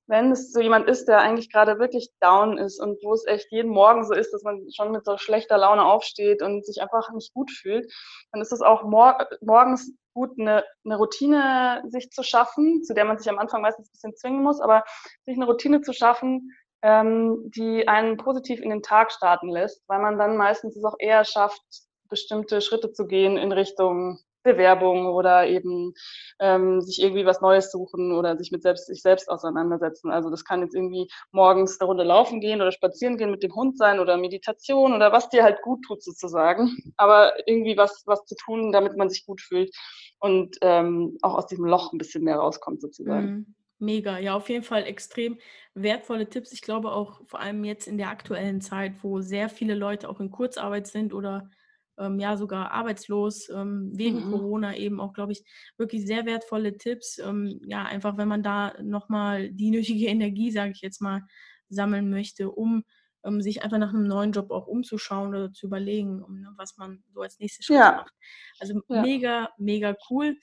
wenn 0.08 0.32
es 0.32 0.52
so 0.52 0.60
jemand 0.60 0.88
ist, 0.88 1.06
der 1.06 1.20
eigentlich 1.20 1.52
gerade 1.52 1.78
wirklich 1.78 2.10
down 2.20 2.56
ist 2.56 2.80
und 2.80 2.98
wo 3.04 3.12
es 3.12 3.26
echt 3.26 3.52
jeden 3.52 3.70
Morgen 3.70 4.04
so 4.04 4.14
ist, 4.14 4.32
dass 4.32 4.42
man 4.42 4.66
schon 4.74 4.90
mit 4.90 5.04
so 5.04 5.18
schlechter 5.18 5.58
Laune 5.58 5.84
aufsteht 5.84 6.42
und 6.42 6.64
sich 6.64 6.80
einfach 6.80 7.12
nicht 7.12 7.34
gut 7.34 7.50
fühlt, 7.50 7.92
dann 8.32 8.40
ist 8.40 8.52
es 8.52 8.62
auch 8.62 8.84
mor 8.84 9.28
morgens 9.42 9.92
gut, 10.14 10.30
eine, 10.38 10.64
eine 10.84 10.96
Routine 10.96 11.82
sich 11.88 12.10
zu 12.10 12.22
schaffen, 12.22 12.82
zu 12.82 12.94
der 12.94 13.04
man 13.04 13.18
sich 13.18 13.30
am 13.30 13.38
Anfang 13.38 13.60
meistens 13.60 13.88
ein 13.88 13.92
bisschen 13.92 14.16
zwingen 14.16 14.42
muss, 14.42 14.60
aber 14.60 14.82
sich 15.26 15.36
eine 15.36 15.46
Routine 15.46 15.82
zu 15.82 15.92
schaffen, 15.92 16.50
ähm, 16.82 17.50
die 17.54 17.88
einen 17.88 18.16
positiv 18.16 18.60
in 18.60 18.70
den 18.70 18.82
Tag 18.82 19.12
starten 19.12 19.48
lässt, 19.48 19.82
weil 19.88 20.00
man 20.00 20.18
dann 20.18 20.36
meistens 20.36 20.76
es 20.76 20.84
auch 20.84 20.96
eher 20.98 21.24
schafft, 21.24 21.62
bestimmte 22.08 22.60
Schritte 22.60 22.92
zu 22.92 23.06
gehen 23.06 23.36
in 23.36 23.52
Richtung 23.52 24.18
Bewerbung 24.42 25.06
oder 25.06 25.46
eben 25.46 25.92
ähm, 26.38 26.80
sich 26.80 27.02
irgendwie 27.02 27.26
was 27.26 27.40
Neues 27.40 27.70
suchen 27.70 28.12
oder 28.12 28.36
sich 28.38 28.50
mit 28.50 28.62
selbst, 28.62 28.86
sich 28.86 29.02
selbst 29.02 29.28
auseinandersetzen. 29.28 30.10
Also 30.10 30.30
das 30.30 30.44
kann 30.44 30.62
jetzt 30.62 30.74
irgendwie 30.74 31.08
morgens 31.32 31.78
eine 31.80 31.88
Runde 31.88 32.04
laufen 32.04 32.40
gehen 32.40 32.60
oder 32.60 32.72
spazieren 32.72 33.18
gehen 33.18 33.30
mit 33.30 33.42
dem 33.42 33.54
Hund 33.54 33.76
sein 33.76 34.00
oder 34.00 34.16
Meditation 34.16 34.94
oder 34.94 35.12
was 35.12 35.28
dir 35.28 35.42
halt 35.42 35.60
gut 35.62 35.84
tut 35.84 36.02
sozusagen. 36.02 36.76
Aber 36.96 37.32
irgendwie 37.46 37.76
was, 37.76 38.04
was 38.06 38.24
zu 38.24 38.36
tun, 38.36 38.72
damit 38.72 38.96
man 38.96 39.10
sich 39.10 39.26
gut 39.26 39.40
fühlt 39.40 39.74
und 40.20 40.56
ähm, 40.62 41.18
auch 41.22 41.34
aus 41.34 41.46
diesem 41.46 41.66
Loch 41.66 41.92
ein 41.92 41.98
bisschen 41.98 42.24
mehr 42.24 42.36
rauskommt 42.36 42.80
sozusagen. 42.80 43.26
Mhm. 43.26 43.54
Mega, 43.80 44.18
ja, 44.18 44.34
auf 44.34 44.48
jeden 44.48 44.64
Fall 44.64 44.84
extrem 44.84 45.38
wertvolle 45.74 46.28
Tipps. 46.28 46.52
Ich 46.52 46.62
glaube 46.62 46.92
auch 46.92 47.20
vor 47.26 47.40
allem 47.40 47.64
jetzt 47.64 47.86
in 47.86 47.96
der 47.96 48.10
aktuellen 48.10 48.60
Zeit, 48.60 48.94
wo 49.02 49.20
sehr 49.20 49.48
viele 49.48 49.74
Leute 49.74 50.08
auch 50.08 50.20
in 50.20 50.30
Kurzarbeit 50.30 50.88
sind 50.88 51.14
oder 51.14 51.48
ähm, 51.96 52.18
ja 52.18 52.36
sogar 52.36 52.72
arbeitslos, 52.72 53.48
ähm, 53.50 53.90
wegen 53.94 54.26
mhm. 54.26 54.30
Corona 54.32 54.76
eben 54.76 55.00
auch, 55.00 55.12
glaube 55.12 55.32
ich, 55.32 55.44
wirklich 55.76 56.06
sehr 56.06 56.26
wertvolle 56.26 56.76
Tipps. 56.76 57.18
Ähm, 57.18 57.60
ja, 57.66 57.84
einfach 57.84 58.16
wenn 58.16 58.28
man 58.28 58.42
da 58.42 58.74
nochmal 58.82 59.50
die 59.50 59.70
nötige 59.70 60.06
Energie, 60.06 60.50
sage 60.50 60.72
ich 60.72 60.80
jetzt 60.80 61.00
mal, 61.00 61.22
sammeln 61.68 62.10
möchte, 62.10 62.50
um 62.50 62.84
um 63.22 63.42
sich 63.42 63.62
einfach 63.62 63.78
nach 63.78 63.92
einem 63.92 64.06
neuen 64.06 64.32
Job 64.32 64.50
auch 64.50 64.66
umzuschauen 64.66 65.30
oder 65.30 65.52
zu 65.52 65.66
überlegen, 65.66 66.22
um, 66.22 66.40
ne, 66.40 66.52
was 66.56 66.76
man 66.76 67.02
so 67.12 67.20
als 67.20 67.38
nächstes 67.38 67.66
Schritt 67.66 67.78
ja. 67.78 67.92
macht. 67.92 68.14
Also 68.60 68.80
ja. 68.88 69.02
mega, 69.02 69.50
mega 69.58 69.96
cool. 70.08 70.36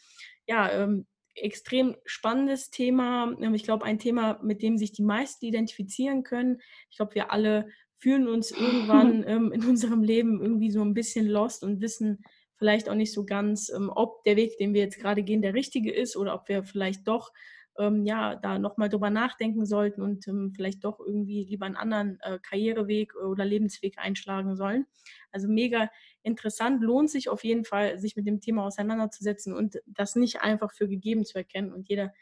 Ja, 0.45 0.69
ähm, 0.71 1.07
extrem 1.35 1.95
spannendes 2.05 2.69
Thema. 2.69 3.35
Ähm, 3.39 3.53
ich 3.53 3.63
glaube, 3.63 3.85
ein 3.85 3.99
Thema, 3.99 4.39
mit 4.43 4.61
dem 4.61 4.77
sich 4.77 4.91
die 4.91 5.03
meisten 5.03 5.45
identifizieren 5.45 6.23
können. 6.23 6.61
Ich 6.89 6.97
glaube, 6.97 7.15
wir 7.15 7.31
alle 7.31 7.67
fühlen 7.97 8.27
uns 8.27 8.51
irgendwann 8.51 9.23
ähm, 9.27 9.51
in 9.51 9.63
unserem 9.63 10.03
Leben 10.03 10.41
irgendwie 10.41 10.71
so 10.71 10.81
ein 10.81 10.93
bisschen 10.93 11.27
lost 11.27 11.63
und 11.63 11.81
wissen 11.81 12.23
vielleicht 12.57 12.89
auch 12.89 12.95
nicht 12.95 13.13
so 13.13 13.25
ganz, 13.25 13.69
ähm, 13.69 13.91
ob 13.93 14.23
der 14.23 14.37
Weg, 14.37 14.57
den 14.57 14.73
wir 14.73 14.81
jetzt 14.81 14.99
gerade 14.99 15.23
gehen, 15.23 15.41
der 15.41 15.53
richtige 15.53 15.93
ist 15.93 16.15
oder 16.15 16.33
ob 16.33 16.47
wir 16.47 16.63
vielleicht 16.63 17.07
doch 17.07 17.31
ähm, 17.77 18.05
ja 18.05 18.35
da 18.35 18.59
nochmal 18.59 18.89
drüber 18.89 19.09
nachdenken 19.09 19.65
sollten 19.65 20.01
und 20.01 20.27
ähm, 20.27 20.51
vielleicht 20.55 20.83
doch 20.83 20.99
irgendwie 20.99 21.43
lieber 21.43 21.65
einen 21.65 21.75
anderen 21.75 22.19
äh, 22.21 22.39
Karriereweg 22.41 23.15
oder 23.15 23.45
Lebensweg 23.45 23.97
einschlagen 23.97 24.55
sollen. 24.55 24.85
Also 25.31 25.47
mega 25.47 25.89
interessant, 26.23 26.81
lohnt 26.81 27.09
sich 27.09 27.29
auf 27.29 27.43
jeden 27.43 27.65
Fall, 27.65 27.99
sich 27.99 28.15
mit 28.15 28.27
dem 28.27 28.39
Thema 28.41 28.65
auseinanderzusetzen 28.65 29.53
und 29.53 29.81
das 29.85 30.15
nicht 30.15 30.41
einfach 30.41 30.73
für 30.73 30.87
gegeben 30.87 31.25
zu 31.25 31.37
erkennen. 31.37 31.73
Und 31.73 31.89
jeder 31.89 32.13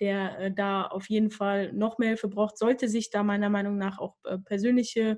der 0.00 0.38
äh, 0.38 0.52
da 0.52 0.84
auf 0.86 1.08
jeden 1.10 1.30
Fall 1.30 1.72
noch 1.72 1.98
mehr 1.98 2.08
Hilfe 2.08 2.28
braucht, 2.28 2.58
sollte 2.58 2.88
sich 2.88 3.10
da 3.10 3.22
meiner 3.22 3.50
Meinung 3.50 3.78
nach 3.78 3.98
auch 3.98 4.16
äh, 4.24 4.38
persönliche 4.38 5.02
äh, 5.10 5.16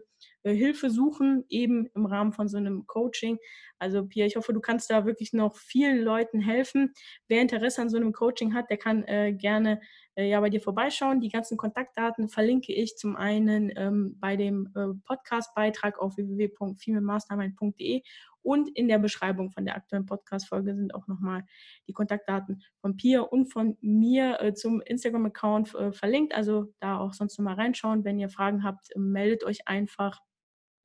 Hilfe 0.53 0.91
suchen, 0.91 1.45
eben 1.49 1.87
im 1.95 2.07
Rahmen 2.07 2.33
von 2.33 2.49
so 2.49 2.57
einem 2.57 2.87
Coaching. 2.87 3.39
Also 3.79 4.07
Pia, 4.07 4.27
ich 4.27 4.37
hoffe, 4.37 4.53
du 4.53 4.61
kannst 4.61 4.91
da 4.91 5.07
wirklich 5.07 5.33
noch 5.33 5.57
vielen 5.57 6.03
Leuten 6.03 6.41
helfen. 6.41 6.93
Wer 7.29 7.43
Interesse 7.43 7.83
an 7.83 7.91
so 7.91 7.97
einem 7.97 8.13
Coaching 8.13 8.55
hat, 8.55 8.71
der 8.71 8.79
kann 8.79 9.05
äh, 9.05 9.33
gerne 9.33 9.81
äh, 10.15 10.29
ja 10.29 10.41
bei 10.41 10.51
dir 10.51 10.61
vorbeischauen. 10.61 11.21
Die 11.21 11.29
ganzen 11.29 11.57
Kontaktdaten 11.57 12.29
verlinke 12.29 12.73
ich 12.73 12.97
zum 12.97 13.17
einen 13.17 13.73
ähm, 13.77 14.17
bei 14.21 14.37
dem 14.37 14.71
äh, 14.75 14.89
Podcast-Beitrag 15.05 15.99
auf 15.99 16.17
www.femalemastermind.de 16.17 18.03
und 18.45 18.69
in 18.77 18.89
der 18.89 18.99
Beschreibung 18.99 19.51
von 19.51 19.65
der 19.65 19.75
aktuellen 19.75 20.05
Podcast-Folge 20.05 20.75
sind 20.75 20.95
auch 20.95 21.07
nochmal 21.09 21.45
die 21.89 21.95
Kontaktdaten 21.95 22.63
von 22.81 22.95
Pia 22.97 23.23
und 23.23 23.47
von 23.47 23.79
mir 23.81 24.41
äh, 24.41 24.53
zum 24.53 24.83
Instagram-Account 24.83 25.75
äh, 25.75 25.93
verlinkt. 25.93 26.35
Also 26.35 26.73
da 26.79 26.99
auch 26.99 27.15
sonst 27.15 27.39
nochmal 27.39 27.55
reinschauen. 27.55 28.05
Wenn 28.05 28.19
ihr 28.19 28.29
Fragen 28.29 28.63
habt, 28.63 28.89
meldet 28.97 29.45
euch 29.45 29.67
einfach. 29.67 30.21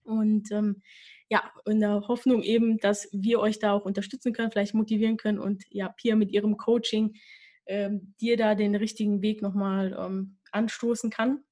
Und 0.09 0.51
ähm, 0.51 0.81
ja, 1.29 1.51
in 1.65 1.79
der 1.79 2.07
Hoffnung 2.07 2.41
eben, 2.41 2.77
dass 2.79 3.07
wir 3.11 3.39
euch 3.39 3.59
da 3.59 3.73
auch 3.73 3.85
unterstützen 3.85 4.33
können, 4.33 4.51
vielleicht 4.51 4.73
motivieren 4.73 5.17
können 5.17 5.39
und 5.39 5.63
ja, 5.69 5.89
Pia 5.89 6.15
mit 6.15 6.31
ihrem 6.31 6.57
Coaching 6.57 7.13
ähm, 7.67 8.15
dir 8.19 8.35
da 8.35 8.55
den 8.55 8.75
richtigen 8.75 9.21
Weg 9.21 9.41
nochmal 9.41 9.95
ähm, 9.97 10.37
anstoßen 10.51 11.11
kann. 11.11 11.43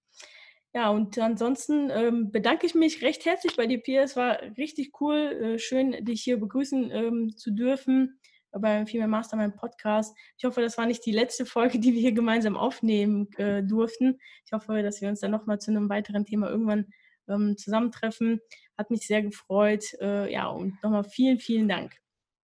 Ja, 0.74 0.90
und 0.90 1.18
ansonsten 1.18 1.90
ähm, 1.92 2.32
bedanke 2.32 2.66
ich 2.66 2.76
mich 2.76 3.02
recht 3.02 3.26
herzlich 3.26 3.56
bei 3.56 3.68
dir, 3.68 3.80
Pia. 3.80 4.04
Es 4.04 4.16
war 4.16 4.42
richtig 4.58 5.00
cool, 5.00 5.16
äh, 5.16 5.60
schön, 5.60 6.04
dich 6.04 6.22
hier 6.24 6.38
begrüßen 6.38 6.92
ähm, 6.92 7.36
zu 7.36 7.52
dürfen 7.52 8.20
beim 8.52 8.88
Female 8.88 9.10
Mastermind 9.10 9.56
Podcast. 9.56 10.16
Ich 10.38 10.46
hoffe, 10.46 10.62
das 10.62 10.78
war 10.78 10.86
nicht 10.86 11.06
die 11.06 11.12
letzte 11.12 11.46
Folge, 11.46 11.80
die 11.80 11.94
wir 11.94 12.02
hier 12.02 12.12
gemeinsam 12.14 12.56
aufnehmen 12.56 13.28
äh, 13.38 13.64
durften. 13.64 14.20
Ich 14.46 14.52
hoffe, 14.52 14.82
dass 14.82 15.02
wir 15.02 15.10
uns 15.10 15.20
dann 15.20 15.32
nochmal 15.32 15.60
zu 15.60 15.72
einem 15.72 15.90
weiteren 15.90 16.26
Thema 16.26 16.50
irgendwann 16.50 16.88
ähm, 17.28 17.58
zusammentreffen. 17.58 18.40
Hat 18.78 18.90
mich 18.92 19.08
sehr 19.08 19.22
gefreut. 19.22 19.84
Äh, 20.00 20.32
ja, 20.32 20.48
und 20.48 20.82
nochmal 20.84 21.04
vielen, 21.04 21.40
vielen 21.40 21.68
Dank. 21.68 21.94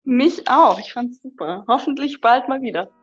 Mich 0.03 0.47
auch. 0.47 0.79
Ich 0.79 0.93
fand 0.93 1.11
es 1.11 1.21
super. 1.21 1.63
Hoffentlich 1.67 2.19
bald 2.21 2.47
mal 2.47 2.61
wieder. 2.61 2.89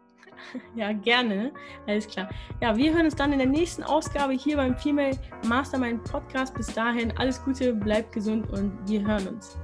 Ja, 0.75 0.93
gerne. 0.93 1.53
Alles 1.87 2.09
klar. 2.09 2.31
Ja, 2.62 2.75
wir 2.75 2.95
hören 2.95 3.05
uns 3.05 3.14
dann 3.14 3.31
in 3.33 3.38
der 3.38 3.49
nächsten 3.49 3.83
Ausgabe 3.83 4.33
hier 4.33 4.57
beim 4.57 4.75
Female 4.75 5.19
Mastermind 5.47 6.03
Podcast. 6.05 6.55
Bis 6.55 6.69
dahin 6.69 7.12
alles 7.19 7.45
Gute, 7.45 7.75
bleibt 7.75 8.12
gesund 8.12 8.49
und 8.51 8.73
wir 8.88 9.07
hören 9.07 9.29
uns. 9.29 9.59